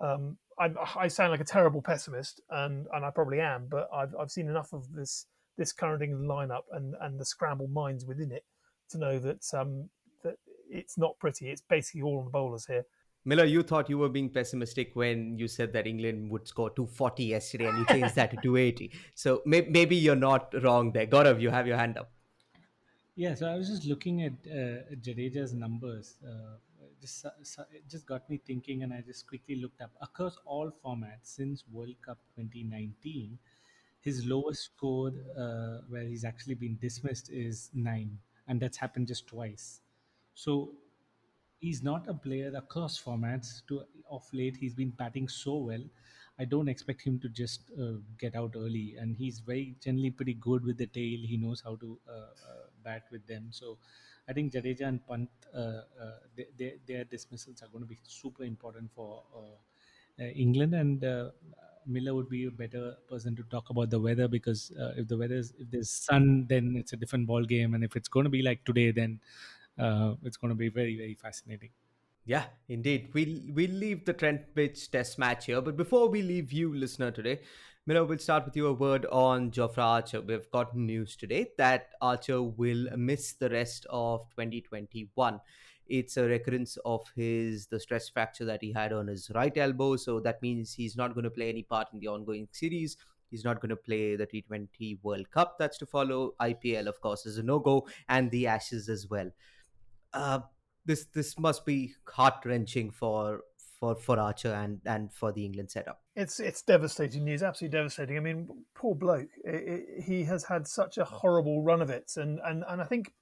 Um, 0.00 0.36
I, 0.58 0.70
I, 0.96 1.08
sound 1.08 1.30
like 1.30 1.40
a 1.40 1.44
terrible 1.44 1.80
pessimist, 1.80 2.40
and, 2.50 2.86
and 2.92 3.04
I 3.04 3.10
probably 3.10 3.40
am, 3.40 3.66
but 3.70 3.88
I've, 3.94 4.14
I've 4.18 4.30
seen 4.30 4.48
enough 4.48 4.72
of 4.72 4.92
this 4.92 5.26
this 5.56 5.72
current 5.72 6.02
England 6.02 6.28
lineup 6.28 6.64
and, 6.72 6.94
and 7.00 7.18
the 7.18 7.24
scrambled 7.24 7.72
minds 7.72 8.04
within 8.04 8.30
it 8.30 8.44
to 8.90 8.98
know 8.98 9.18
that 9.18 9.42
um, 9.54 9.88
that 10.22 10.36
it's 10.70 10.98
not 10.98 11.18
pretty. 11.18 11.48
It's 11.50 11.62
basically 11.62 12.02
all 12.02 12.18
on 12.18 12.24
the 12.26 12.30
bowlers 12.30 12.66
here. 12.66 12.84
Miller, 13.24 13.44
you 13.44 13.62
thought 13.62 13.90
you 13.90 13.98
were 13.98 14.08
being 14.08 14.28
pessimistic 14.30 14.90
when 14.94 15.36
you 15.36 15.48
said 15.48 15.72
that 15.72 15.86
England 15.86 16.30
would 16.30 16.46
score 16.46 16.70
240 16.70 17.24
yesterday, 17.24 17.66
and 17.66 17.78
you 17.78 17.86
changed 17.86 18.14
that 18.14 18.30
to 18.30 18.36
280. 18.42 18.92
So 19.14 19.42
may- 19.44 19.66
maybe 19.68 19.96
you're 19.96 20.14
not 20.14 20.54
wrong 20.62 20.92
there. 20.92 21.06
Gaurav, 21.06 21.40
you 21.40 21.50
have 21.50 21.66
your 21.66 21.76
hand 21.76 21.98
up. 21.98 22.12
Yeah, 23.16 23.34
so 23.34 23.46
I 23.46 23.56
was 23.56 23.68
just 23.68 23.84
looking 23.86 24.22
at 24.22 24.32
uh, 24.46 24.94
Jadeja's 24.96 25.54
numbers. 25.54 26.16
Uh, 26.24 26.56
just 27.00 27.24
it 27.72 27.88
just 27.88 28.06
got 28.06 28.28
me 28.28 28.36
thinking, 28.46 28.82
and 28.82 28.92
I 28.92 29.00
just 29.00 29.26
quickly 29.26 29.56
looked 29.56 29.80
up 29.80 29.90
across 30.00 30.36
all 30.44 30.70
formats 30.84 31.24
since 31.36 31.64
World 31.72 31.94
Cup 32.04 32.18
2019. 32.34 33.38
His 34.00 34.24
lowest 34.26 34.64
score, 34.64 35.12
uh, 35.36 35.78
where 35.88 36.02
he's 36.02 36.24
actually 36.24 36.54
been 36.54 36.76
dismissed, 36.80 37.30
is 37.30 37.70
nine, 37.74 38.18
and 38.48 38.60
that's 38.60 38.76
happened 38.76 39.08
just 39.08 39.26
twice. 39.26 39.80
So 40.34 40.72
he's 41.58 41.82
not 41.82 42.08
a 42.08 42.14
player 42.14 42.52
across 42.56 43.02
formats. 43.02 43.62
To 43.68 43.82
of 44.10 44.24
late, 44.32 44.56
he's 44.56 44.74
been 44.74 44.90
batting 44.90 45.28
so 45.28 45.56
well. 45.56 45.84
I 46.38 46.44
don't 46.44 46.68
expect 46.68 47.02
him 47.02 47.18
to 47.20 47.28
just 47.28 47.70
uh, 47.80 47.94
get 48.18 48.34
out 48.36 48.54
early, 48.56 48.96
and 48.96 49.16
he's 49.16 49.40
very 49.40 49.76
generally 49.80 50.10
pretty 50.10 50.34
good 50.34 50.64
with 50.64 50.76
the 50.76 50.86
tail. 50.86 51.20
He 51.32 51.36
knows 51.36 51.62
how 51.62 51.76
to 51.76 51.98
uh, 52.08 52.12
uh, 52.12 52.66
bat 52.82 53.04
with 53.10 53.26
them. 53.26 53.48
So, 53.52 53.78
I 54.28 54.32
think 54.32 54.52
Jadeja 54.52 54.86
and 54.88 55.06
Pant, 55.06 55.30
uh, 55.54 55.82
uh, 56.00 56.18
they, 56.36 56.46
they, 56.58 56.78
their 56.86 57.04
dismissals 57.04 57.62
are 57.62 57.68
going 57.68 57.82
to 57.84 57.88
be 57.88 57.98
super 58.02 58.42
important 58.44 58.92
for 58.92 59.22
uh, 59.34 60.24
England. 60.24 60.74
And 60.74 61.04
Miller 61.86 62.14
would 62.14 62.28
be 62.28 62.46
a 62.46 62.50
better 62.50 62.96
person 63.08 63.36
to 63.36 63.44
talk 63.44 63.70
about 63.70 63.90
the 63.90 64.00
weather 64.00 64.26
because 64.28 64.72
if 64.96 65.06
the 65.08 65.16
weather 65.16 65.36
is, 65.36 65.54
if 65.58 65.70
there's 65.70 65.90
sun, 65.90 66.46
then 66.48 66.74
it's 66.76 66.92
a 66.92 66.96
different 66.96 67.26
ball 67.26 67.44
game, 67.44 67.74
and 67.74 67.84
if 67.84 67.94
it's 67.96 68.08
going 68.08 68.24
to 68.24 68.30
be 68.30 68.42
like 68.42 68.64
today, 68.64 68.90
then 68.90 69.20
it's 69.78 70.36
going 70.36 70.50
to 70.50 70.56
be 70.56 70.68
very 70.68 70.96
very 70.96 71.14
fascinating. 71.14 71.70
Yeah, 72.26 72.46
indeed. 72.68 73.10
We'll, 73.14 73.38
we'll 73.50 73.70
leave 73.70 74.04
the 74.04 74.12
Trent 74.12 74.52
Bridge 74.52 74.90
test 74.90 75.16
match 75.16 75.46
here. 75.46 75.60
But 75.60 75.76
before 75.76 76.08
we 76.08 76.22
leave 76.22 76.52
you, 76.52 76.74
listener, 76.74 77.12
today, 77.12 77.38
Miller, 77.86 78.04
we'll 78.04 78.18
start 78.18 78.44
with 78.44 78.56
you 78.56 78.66
a 78.66 78.72
word 78.72 79.06
on 79.06 79.52
Jofra 79.52 79.78
Archer. 79.78 80.20
We've 80.20 80.50
got 80.50 80.76
news 80.76 81.14
today 81.14 81.52
that 81.56 81.90
Archer 82.02 82.42
will 82.42 82.88
miss 82.96 83.34
the 83.34 83.48
rest 83.48 83.86
of 83.90 84.28
2021. 84.30 85.40
It's 85.86 86.16
a 86.16 86.24
recurrence 86.24 86.76
of 86.84 87.06
his 87.14 87.68
the 87.68 87.78
stress 87.78 88.08
fracture 88.08 88.44
that 88.44 88.60
he 88.60 88.72
had 88.72 88.92
on 88.92 89.06
his 89.06 89.30
right 89.32 89.56
elbow. 89.56 89.94
So 89.94 90.18
that 90.18 90.42
means 90.42 90.74
he's 90.74 90.96
not 90.96 91.14
going 91.14 91.24
to 91.24 91.30
play 91.30 91.48
any 91.48 91.62
part 91.62 91.86
in 91.92 92.00
the 92.00 92.08
ongoing 92.08 92.48
series. 92.50 92.96
He's 93.30 93.44
not 93.44 93.60
going 93.60 93.70
to 93.70 93.76
play 93.76 94.16
the 94.16 94.26
T20 94.26 94.98
World 95.04 95.30
Cup 95.30 95.58
that's 95.60 95.78
to 95.78 95.86
follow. 95.86 96.34
IPL, 96.40 96.88
of 96.88 97.00
course, 97.00 97.24
is 97.24 97.38
a 97.38 97.42
no 97.44 97.60
go, 97.60 97.86
and 98.08 98.32
the 98.32 98.48
Ashes 98.48 98.88
as 98.88 99.06
well. 99.08 99.30
Uh, 100.12 100.40
this 100.86 101.06
this 101.06 101.38
must 101.38 101.66
be 101.66 101.94
heart 102.08 102.44
wrenching 102.44 102.90
for 102.90 103.40
for 103.78 103.94
for 103.94 104.18
Archer 104.18 104.52
and 104.52 104.80
and 104.86 105.12
for 105.12 105.32
the 105.32 105.44
England 105.44 105.70
setup. 105.70 106.00
It's 106.14 106.40
it's 106.40 106.62
devastating 106.62 107.24
news, 107.24 107.42
absolutely 107.42 107.78
devastating. 107.78 108.16
I 108.16 108.20
mean, 108.20 108.48
poor 108.74 108.94
bloke. 108.94 109.28
It, 109.44 109.54
it, 109.54 110.02
he 110.04 110.24
has 110.24 110.44
had 110.44 110.66
such 110.66 110.98
a 110.98 111.04
horrible 111.04 111.62
run 111.62 111.82
of 111.82 111.90
it, 111.90 112.12
and 112.16 112.40
and 112.44 112.64
and 112.68 112.80
I 112.80 112.84
think 112.84 113.12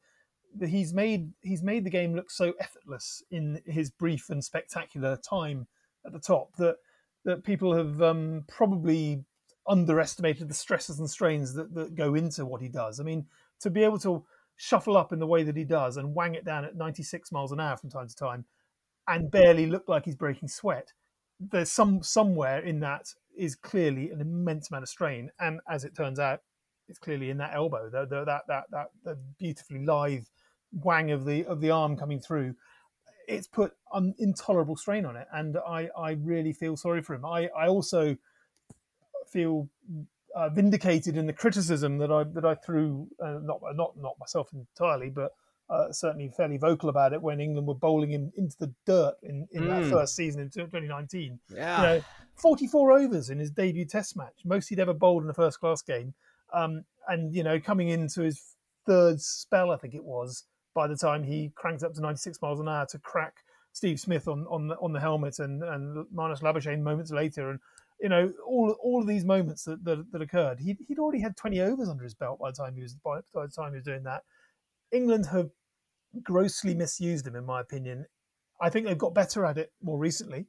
that 0.57 0.69
he's 0.69 0.95
made 0.95 1.33
he's 1.43 1.63
made 1.63 1.85
the 1.85 1.91
game 1.91 2.15
look 2.15 2.31
so 2.31 2.53
effortless 2.61 3.23
in 3.31 3.61
his 3.67 3.91
brief 3.91 4.31
and 4.31 4.45
spectacular 4.45 5.17
time 5.17 5.67
at 6.07 6.13
the 6.13 6.21
top 6.21 6.55
that 6.57 6.77
that 7.25 7.43
people 7.43 7.75
have 7.75 8.01
um, 8.03 8.45
probably 8.49 9.25
underestimated 9.67 10.49
the 10.49 10.55
stresses 10.55 10.99
and 10.99 11.09
strains 11.09 11.55
that, 11.55 11.75
that 11.75 11.95
go 11.95 12.15
into 12.15 12.45
what 12.45 12.61
he 12.61 12.69
does. 12.69 13.01
I 13.01 13.03
mean, 13.03 13.27
to 13.61 13.71
be 13.71 13.83
able 13.83 13.99
to 14.01 14.25
shuffle 14.57 14.97
up 14.97 15.13
in 15.13 15.19
the 15.19 15.27
way 15.27 15.43
that 15.43 15.57
he 15.57 15.65
does 15.65 15.97
and 15.97 16.15
wang 16.15 16.35
it 16.35 16.45
down 16.45 16.65
at 16.65 16.77
96 16.77 17.33
miles 17.33 17.53
an 17.53 17.61
hour 17.61 17.77
from 17.77 17.91
time 17.91 18.09
to 18.09 18.15
time 18.15 18.45
and 19.09 19.31
barely 19.31 19.67
look 19.67 19.89
like 19.89 20.05
he's 20.05 20.17
breaking 20.17 20.49
sweat. 20.49 20.93
There's 21.41 21.73
some 21.73 22.03
somewhere 22.03 22.61
in 22.61 22.81
that 22.81 23.07
is 23.37 23.57
clearly 23.57 24.11
an 24.11 24.21
immense 24.21 24.71
amount 24.71 24.85
of 24.85 24.89
strain, 24.89 25.31
and 25.41 25.61
as 25.69 25.85
it 25.85 25.97
turns 25.97 26.19
out, 26.19 26.41
it's 26.89 26.99
clearly 26.99 27.31
in 27.31 27.39
that 27.39 27.55
elbow, 27.55 27.91
the, 27.91 28.07
the, 28.07 28.25
that 28.25 28.43
that 28.49 28.65
that 28.71 28.87
the 29.05 29.19
beautifully 29.39 29.85
lithe 29.85 30.25
wang 30.73 31.11
of 31.11 31.25
the 31.25 31.45
of 31.47 31.61
the 31.61 31.71
arm 31.71 31.97
coming 31.97 32.21
through. 32.21 32.55
It's 33.27 33.47
put 33.47 33.73
an 33.93 34.15
intolerable 34.19 34.77
strain 34.77 35.05
on 35.05 35.17
it, 35.17 35.27
and 35.33 35.57
I 35.67 35.89
I 35.99 36.13
really 36.13 36.53
feel 36.53 36.77
sorry 36.77 37.03
for 37.03 37.15
him. 37.15 37.25
I 37.25 37.49
I 37.49 37.67
also 37.67 38.17
feel 39.29 39.69
uh, 40.35 40.49
vindicated 40.49 41.17
in 41.17 41.27
the 41.27 41.33
criticism 41.33 41.99
that 41.99 42.11
I 42.11 42.25
that 42.25 42.45
I 42.45 42.55
threw 42.55 43.09
uh, 43.23 43.39
not 43.43 43.61
not 43.75 43.97
not 43.97 44.19
myself 44.19 44.51
entirely, 44.53 45.11
but 45.11 45.33
uh, 45.71 45.93
certainly 45.93 46.29
fairly 46.37 46.57
vocal 46.57 46.89
about 46.89 47.13
it 47.13 47.23
when 47.23 47.41
England 47.41 47.67
were 47.67 47.75
bowling 47.75 48.11
him 48.11 48.33
into 48.37 48.57
the 48.59 48.73
dirt 48.85 49.15
in, 49.23 49.49
in 49.53 49.65
mm. 49.65 49.69
that 49.69 49.91
first 49.91 50.15
season 50.15 50.43
in 50.43 50.51
2019. 50.51 51.39
Yeah, 51.49 51.77
you 51.77 51.83
know, 51.83 52.05
44 52.37 52.93
overs 52.93 53.31
in 53.31 53.39
his 53.39 53.51
debut 53.51 53.87
Test 53.87 54.17
match, 54.17 54.41
most 54.45 54.69
he'd 54.69 54.81
ever 54.81 54.95
bowled 54.95 55.25
in 55.25 55.31
a 55.31 55.35
first 55.35 55.61
class 55.61 55.83
game, 55.83 56.15
um, 56.53 56.85
and 57.09 57.35
you 57.35 57.43
know 57.43 57.61
coming 57.61 57.89
into 57.89 58.23
his 58.23 58.57
third 58.87 59.21
spell, 59.21 59.71
I 59.71 59.77
think 59.77 59.95
it 59.95 60.05
was 60.05 60.45
by 60.75 60.89
the 60.89 60.97
time 60.97 61.23
he 61.23 61.53
cranked 61.55 61.85
up 61.85 61.95
to 61.95 62.01
96 62.01 62.43
miles 62.43 62.61
an 62.61 62.69
hour 62.69 62.87
to 62.87 62.99
crack 62.99 63.35
Steve 63.73 64.01
Smith 64.01 64.29
on 64.29 64.47
on 64.51 64.69
the, 64.69 64.77
on 64.77 64.93
the 64.93 65.01
helmet 65.01 65.39
and 65.39 65.63
and 65.63 66.07
Marnus 66.15 66.43
Labuschagne 66.43 66.83
moments 66.83 67.11
later 67.11 67.51
and 67.51 67.61
you 68.05 68.11
know, 68.11 68.31
all 68.47 68.77
all 68.83 69.01
of 69.01 69.09
these 69.09 69.25
moments 69.25 69.65
that, 69.65 69.83
that, 69.83 70.13
that 70.13 70.21
occurred, 70.21 70.61
he'd, 70.61 70.77
he'd 70.87 70.99
already 70.99 71.23
had 71.23 71.39
20 71.39 71.59
overs 71.63 71.89
under 71.89 72.05
his 72.05 72.15
belt 72.15 72.39
by 72.39 72.51
the 72.51 72.57
time 72.57 72.75
he 72.75 72.83
was 72.83 72.95
by, 72.97 73.21
by 73.33 73.47
the 73.47 73.53
time 73.53 73.71
he 73.71 73.77
was 73.77 73.85
doing 73.85 74.03
that. 74.03 74.25
England 74.93 75.25
have 75.33 75.49
grossly 76.23 76.75
misused 76.75 77.27
him, 77.27 77.35
in 77.35 77.47
my 77.47 77.63
opinion. 77.63 78.05
I 78.61 78.69
think 78.69 78.87
they've 78.87 78.99
got 78.99 79.15
better 79.15 79.47
at 79.47 79.57
it 79.57 79.73
more 79.83 79.99
recently, 79.99 80.49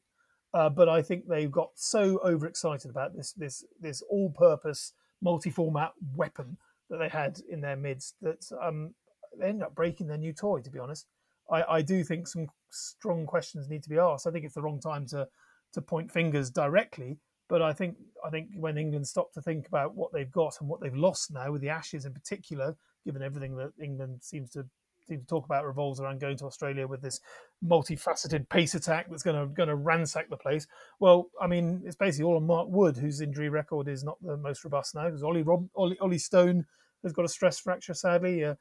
uh, 0.54 0.68
but 0.70 0.90
I 0.90 1.02
think 1.02 1.30
they've 1.30 1.50
got 1.50 1.70
so 1.76 2.20
overexcited 2.26 2.92
about 2.92 3.16
this 3.16 3.32
this 3.32 3.64
this 3.80 4.02
all-purpose 4.02 4.92
multi-format 5.22 5.94
weapon 6.14 6.58
that 6.90 6.98
they 6.98 7.08
had 7.08 7.40
in 7.50 7.62
their 7.62 7.78
midst 7.78 8.16
that 8.22 8.46
um, 8.62 8.94
they 9.40 9.48
ended 9.48 9.64
up 9.64 9.76
breaking 9.76 10.08
their 10.08 10.18
new 10.18 10.34
toy. 10.34 10.60
To 10.60 10.70
be 10.70 10.80
honest, 10.80 11.08
I, 11.50 11.64
I 11.64 11.82
do 11.82 12.04
think 12.04 12.28
some 12.28 12.48
strong 12.70 13.26
questions 13.26 13.70
need 13.70 13.84
to 13.84 13.90
be 13.90 13.98
asked. 13.98 14.28
I 14.28 14.32
think 14.32 14.44
it's 14.44 14.56
the 14.56 14.62
wrong 14.62 14.82
time 14.82 15.06
to 15.12 15.30
to 15.72 15.82
point 15.82 16.12
fingers 16.12 16.50
directly, 16.50 17.18
but 17.48 17.62
I 17.62 17.74
think 17.74 17.96
I 18.26 18.30
think 18.30 18.50
when 18.56 18.78
England 18.78 19.08
stop 19.08 19.32
to 19.34 19.42
think 19.42 19.68
about 19.68 19.96
what 19.96 20.12
they've 20.12 20.32
got 20.32 20.56
and 20.60 20.70
what 20.70 20.82
they've 20.82 20.96
lost 20.96 21.32
now 21.32 21.52
with 21.52 21.62
the 21.62 21.70
Ashes 21.70 22.06
in 22.06 22.14
particular, 22.14 22.76
given 23.06 23.22
everything 23.22 23.56
that 23.58 23.72
England 23.82 24.20
seems 24.24 24.50
to 24.52 24.66
seem 25.08 25.20
to 25.20 25.26
talk 25.28 25.46
about 25.46 25.66
revolves 25.66 26.00
around 26.00 26.20
going 26.20 26.38
to 26.38 26.46
Australia 26.46 26.88
with 26.88 27.02
this 27.02 27.20
multifaceted 27.64 28.50
pace 28.50 28.74
attack 28.74 29.08
that's 29.10 29.24
going 29.24 29.40
to 29.40 29.54
going 29.54 29.70
to 29.70 29.76
ransack 29.76 30.30
the 30.30 30.38
place. 30.38 30.68
Well, 31.00 31.30
I 31.40 31.48
mean, 31.48 31.82
it's 31.86 31.96
basically 31.96 32.26
all 32.26 32.38
on 32.38 32.48
Mark 32.48 32.68
Wood, 32.70 32.98
whose 32.98 33.22
injury 33.22 33.50
record 33.50 33.88
is 33.88 34.04
not 34.04 34.18
the 34.22 34.38
most 34.38 34.64
robust 34.64 34.96
now. 34.96 35.06
Because 35.06 35.24
Ollie 35.24 35.44
Rob, 35.44 35.68
Ollie, 35.76 35.98
Ollie 36.00 36.18
Stone 36.18 36.66
has 37.04 37.14
got 37.14 37.26
a 37.26 37.30
stress 37.30 37.60
fracture, 37.60 37.94
sadly. 37.94 38.44
Uh, 38.44 38.56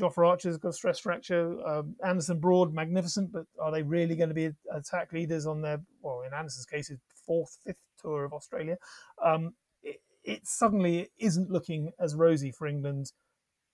Archer's 0.00 0.56
got 0.56 0.68
a 0.68 0.72
stress 0.72 0.98
fracture. 0.98 1.60
Um, 1.66 1.96
Anderson 2.04 2.38
Broad, 2.38 2.72
magnificent, 2.72 3.32
but 3.32 3.44
are 3.60 3.72
they 3.72 3.82
really 3.82 4.14
going 4.16 4.28
to 4.28 4.34
be 4.34 4.50
attack 4.72 5.12
leaders 5.12 5.46
on 5.46 5.60
their, 5.60 5.80
well, 6.00 6.22
in 6.26 6.32
Anderson's 6.32 6.66
case, 6.66 6.88
his 6.88 6.98
fourth, 7.26 7.58
fifth 7.66 7.76
tour 8.00 8.24
of 8.24 8.32
Australia? 8.32 8.76
Um, 9.24 9.54
it, 9.82 10.00
it, 10.24 10.46
suddenly 10.46 11.08
isn't 11.18 11.50
looking 11.50 11.92
as 11.98 12.14
rosy 12.14 12.50
for 12.50 12.66
England 12.66 13.12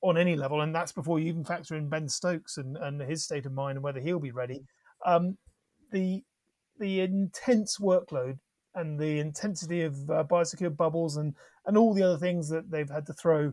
on 0.03 0.17
any 0.19 0.37
level, 0.37 0.61
and 0.61 0.75
that's 0.75 0.93
before 0.93 1.19
you 1.19 1.29
even 1.29 1.45
factor 1.45 1.77
in 1.77 1.89
Ben 1.89 2.09
Stokes 2.09 2.59
and, 2.59 2.77
and 2.77 3.01
his 3.01 3.25
state 3.25 3.47
of 3.47 3.53
mind 3.53 3.77
and 3.77 3.85
whether 3.85 4.01
he'll 4.01 4.21
be 4.21 4.33
ready. 4.33 4.65
Um, 5.05 5.39
the 5.91 6.23
the 6.79 7.01
intense 7.01 7.79
workload 7.79 8.39
and 8.75 8.99
the 8.99 9.21
intensity 9.21 9.83
of 9.83 10.11
uh, 10.11 10.25
biosecure 10.25 10.77
bubbles 10.77 11.17
and 11.17 11.35
and 11.67 11.79
all 11.79 11.95
the 11.95 12.03
other 12.03 12.19
things 12.19 12.49
that 12.49 12.71
they've 12.71 12.91
had 12.91 13.07
to 13.07 13.13
throw 13.13 13.53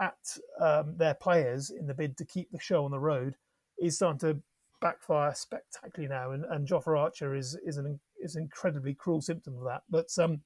at 0.00 0.38
um, 0.60 0.96
their 0.96 1.14
players 1.14 1.70
in 1.70 1.86
the 1.86 1.94
bid 1.94 2.16
to 2.16 2.24
keep 2.24 2.50
the 2.50 2.58
show 2.58 2.84
on 2.84 2.90
the 2.90 2.98
road 2.98 3.34
is 3.78 3.96
starting 3.96 4.18
to 4.18 4.42
backfire 4.80 5.34
spectacularly 5.34 6.08
now, 6.08 6.32
and, 6.32 6.44
and 6.46 6.66
Jofra 6.66 6.98
Archer 6.98 7.34
is 7.34 7.56
is 7.64 7.76
an 7.76 8.00
is 8.20 8.36
an 8.36 8.42
incredibly 8.42 8.94
cruel 8.94 9.20
symptom 9.20 9.56
of 9.56 9.64
that. 9.64 9.82
But 9.88 10.08
um, 10.18 10.40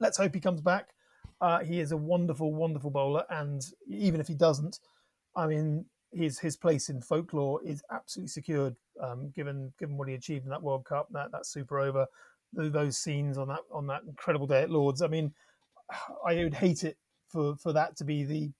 let's 0.00 0.18
hope 0.18 0.34
he 0.34 0.40
comes 0.40 0.60
back. 0.60 0.88
Uh, 1.40 1.60
he 1.60 1.80
is 1.80 1.92
a 1.92 1.96
wonderful, 1.96 2.54
wonderful 2.54 2.90
bowler, 2.90 3.24
and 3.28 3.62
even 3.88 4.20
if 4.20 4.28
he 4.28 4.34
doesn't, 4.34 4.78
I 5.34 5.46
mean, 5.46 5.84
his 6.12 6.38
his 6.38 6.56
place 6.56 6.88
in 6.88 7.00
folklore 7.00 7.60
is 7.64 7.82
absolutely 7.90 8.28
secured. 8.28 8.76
Um, 9.02 9.32
given 9.34 9.72
given 9.78 9.96
what 9.96 10.08
he 10.08 10.14
achieved 10.14 10.44
in 10.44 10.50
that 10.50 10.62
World 10.62 10.84
Cup, 10.84 11.08
that 11.12 11.32
that 11.32 11.46
super 11.46 11.80
over, 11.80 12.06
those 12.52 12.98
scenes 12.98 13.38
on 13.38 13.48
that 13.48 13.60
on 13.72 13.86
that 13.88 14.02
incredible 14.06 14.46
day 14.46 14.62
at 14.62 14.70
Lords. 14.70 15.02
I 15.02 15.08
mean, 15.08 15.32
I 16.26 16.36
would 16.36 16.54
hate 16.54 16.84
it 16.84 16.96
for 17.28 17.56
for 17.56 17.72
that 17.72 17.96
to 17.96 18.04
be 18.04 18.24
the 18.24 18.50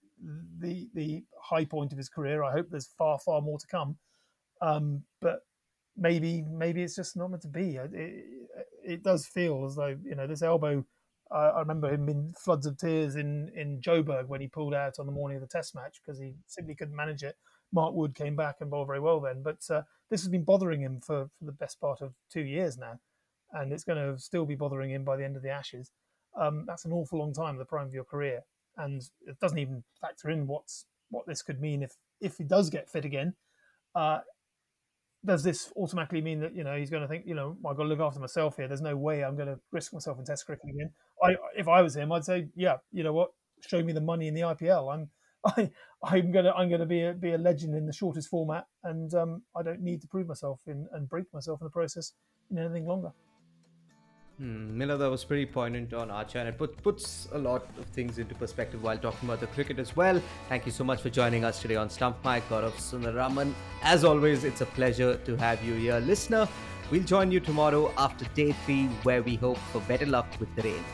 the 0.59 0.89
the 0.95 1.25
high 1.41 1.65
point 1.65 1.93
of 1.93 1.99
his 1.99 2.09
career. 2.09 2.43
I 2.43 2.53
hope 2.53 2.69
there's 2.71 2.93
far 2.99 3.19
far 3.19 3.41
more 3.41 3.59
to 3.59 3.67
come, 3.67 3.97
um, 4.61 5.03
but 5.21 5.41
maybe 5.97 6.43
maybe 6.43 6.83
it's 6.83 6.97
just 6.97 7.17
not 7.17 7.31
meant 7.31 7.43
to 7.43 7.49
be. 7.49 7.77
It, 7.77 7.91
it, 7.95 8.25
it 8.85 9.03
does 9.03 9.27
feel 9.27 9.65
as 9.67 9.77
though 9.77 9.97
you 10.05 10.15
know 10.15 10.27
this 10.27 10.43
elbow. 10.43 10.85
Uh, 11.31 11.53
I 11.57 11.61
remember 11.61 11.93
him 11.93 12.09
in 12.09 12.35
floods 12.39 12.67
of 12.67 12.77
tears 12.79 13.17
in 13.17 13.51
in 13.55 13.81
Joburg 13.81 14.29
when 14.29 14.41
he 14.41 14.49
pulled 14.49 14.75
out 14.75 14.95
on 14.99 15.07
the 15.07 15.13
morning 15.13 15.37
of 15.37 15.43
the 15.43 15.49
Test 15.49 15.75
match 15.75 16.01
because 16.05 16.21
he 16.21 16.35
simply 16.47 16.75
couldn't 16.75 16.97
manage 16.97 17.23
it. 17.23 17.37
Mark 17.73 17.95
Wood 17.95 18.15
came 18.15 18.37
back 18.37 18.57
and 18.61 18.71
bowled 18.71 18.89
very 18.89 19.01
well 19.01 19.21
then, 19.21 19.43
but 19.43 19.59
uh, 19.71 19.83
this 20.11 20.21
has 20.23 20.29
been 20.29 20.45
bothering 20.45 20.83
him 20.83 21.01
for, 21.01 21.31
for 21.39 21.45
the 21.47 21.53
best 21.53 21.81
part 21.81 22.03
of 22.03 22.13
two 22.31 22.43
years 22.43 22.77
now, 22.77 22.99
and 23.53 23.73
it's 23.73 23.85
going 23.85 23.99
to 23.99 24.21
still 24.21 24.45
be 24.45 24.55
bothering 24.55 24.91
him 24.91 25.05
by 25.05 25.17
the 25.17 25.25
end 25.25 25.37
of 25.37 25.43
the 25.43 25.49
Ashes. 25.51 25.91
Um, 26.39 26.65
that's 26.67 26.85
an 26.85 26.93
awful 26.93 27.19
long 27.19 27.33
time, 27.33 27.57
the 27.57 27.65
prime 27.65 27.87
of 27.87 27.95
your 27.95 28.05
career 28.05 28.43
and 28.77 29.03
it 29.27 29.39
doesn't 29.41 29.59
even 29.59 29.83
factor 30.01 30.31
in 30.31 30.47
what's 30.47 30.87
what 31.11 31.27
this 31.27 31.43
could 31.43 31.61
mean 31.61 31.83
if 31.83 31.93
if 32.21 32.37
he 32.39 32.45
does 32.45 32.71
get 32.71 32.89
fit 32.89 33.05
again. 33.05 33.35
Uh, 33.95 34.21
does 35.25 35.43
this 35.43 35.73
automatically 35.77 36.21
mean 36.21 36.41
that 36.41 36.55
you 36.55 36.65
know 36.65 36.77
he's 36.77 36.91
going 36.91 37.03
to 37.03 37.09
think 37.09 37.25
you 37.27 37.35
know 37.35 37.57
I've 37.69 37.77
got 37.77 37.85
to 37.85 37.89
look 37.89 38.01
after 38.01 38.21
myself 38.21 38.57
here? 38.57 38.69
There's 38.69 38.81
no 38.81 38.97
way 38.97 39.25
I'm 39.25 39.37
going 39.37 39.49
to 39.49 39.59
risk 39.71 39.93
myself 39.93 40.19
in 40.19 40.25
Test 40.25 40.47
cricket 40.47 40.71
again. 40.71 40.91
I 41.23 41.35
if 41.57 41.69
I 41.69 41.83
was 41.83 41.97
him, 41.97 42.13
I'd 42.13 42.25
say 42.25 42.49
yeah, 42.57 42.77
you 42.93 43.03
know 43.03 43.13
what, 43.13 43.31
show 43.67 43.83
me 43.83 43.93
the 43.93 44.01
money 44.01 44.29
in 44.29 44.35
the 44.35 44.43
IPL. 44.43 44.93
I'm 44.93 45.11
I 45.45 45.71
I'm 46.05 46.33
gonna 46.33 46.53
I'm 46.53 46.71
gonna 46.71 46.87
be 46.87 47.03
a, 47.05 47.13
be 47.13 47.33
a 47.33 47.39
legend 47.39 47.75
in 47.75 47.87
the 47.87 47.93
shortest 47.93 48.29
format, 48.29 48.67
and 48.85 49.13
um, 49.15 49.43
I 49.57 49.63
don't 49.63 49.81
need 49.81 50.01
to 50.03 50.09
prove 50.09 50.27
myself 50.27 50.61
in, 50.67 50.87
and 50.93 51.09
break 51.09 51.33
myself 51.33 51.61
in 51.61 51.67
the 51.67 51.71
process 51.71 52.13
in 52.51 52.59
anything 52.59 52.87
longer. 52.87 53.13
Hmm, 54.43 54.77
Miller, 54.77 54.97
that 54.97 55.09
was 55.09 55.23
pretty 55.23 55.47
poignant 55.47 55.95
on 55.95 56.11
Archer, 56.11 56.41
and 56.41 56.49
it 56.49 56.59
put, 56.59 56.83
puts 56.83 57.29
a 57.31 57.39
lot 57.39 57.65
of 57.79 57.85
things 57.95 58.19
into 58.19 58.35
perspective 58.35 58.83
while 58.83 58.99
talking 58.99 59.29
about 59.29 59.39
the 59.39 59.47
cricket 59.47 59.79
as 59.79 59.95
well. 59.95 60.21
Thank 60.49 60.67
you 60.67 60.73
so 60.73 60.83
much 60.83 61.01
for 61.01 61.11
joining 61.11 61.45
us 61.45 61.63
today 61.63 61.77
on 61.77 61.89
Stump 61.89 62.17
Mic, 62.25 62.43
Gaurav 62.49 62.73
Sundararaman. 62.73 63.55
As 63.85 64.03
always, 64.03 64.43
it's 64.43 64.61
a 64.61 64.67
pleasure 64.67 65.15
to 65.17 65.37
have 65.37 65.63
you 65.63 65.75
here, 65.75 66.01
listener. 66.01 66.49
We'll 66.91 67.05
join 67.05 67.31
you 67.31 67.39
tomorrow 67.39 67.95
after 67.97 68.25
day 68.35 68.51
three, 68.65 68.87
where 69.05 69.23
we 69.23 69.37
hope 69.37 69.59
for 69.71 69.81
better 69.83 70.07
luck 70.07 70.27
with 70.41 70.53
the 70.57 70.63
rain. 70.63 70.85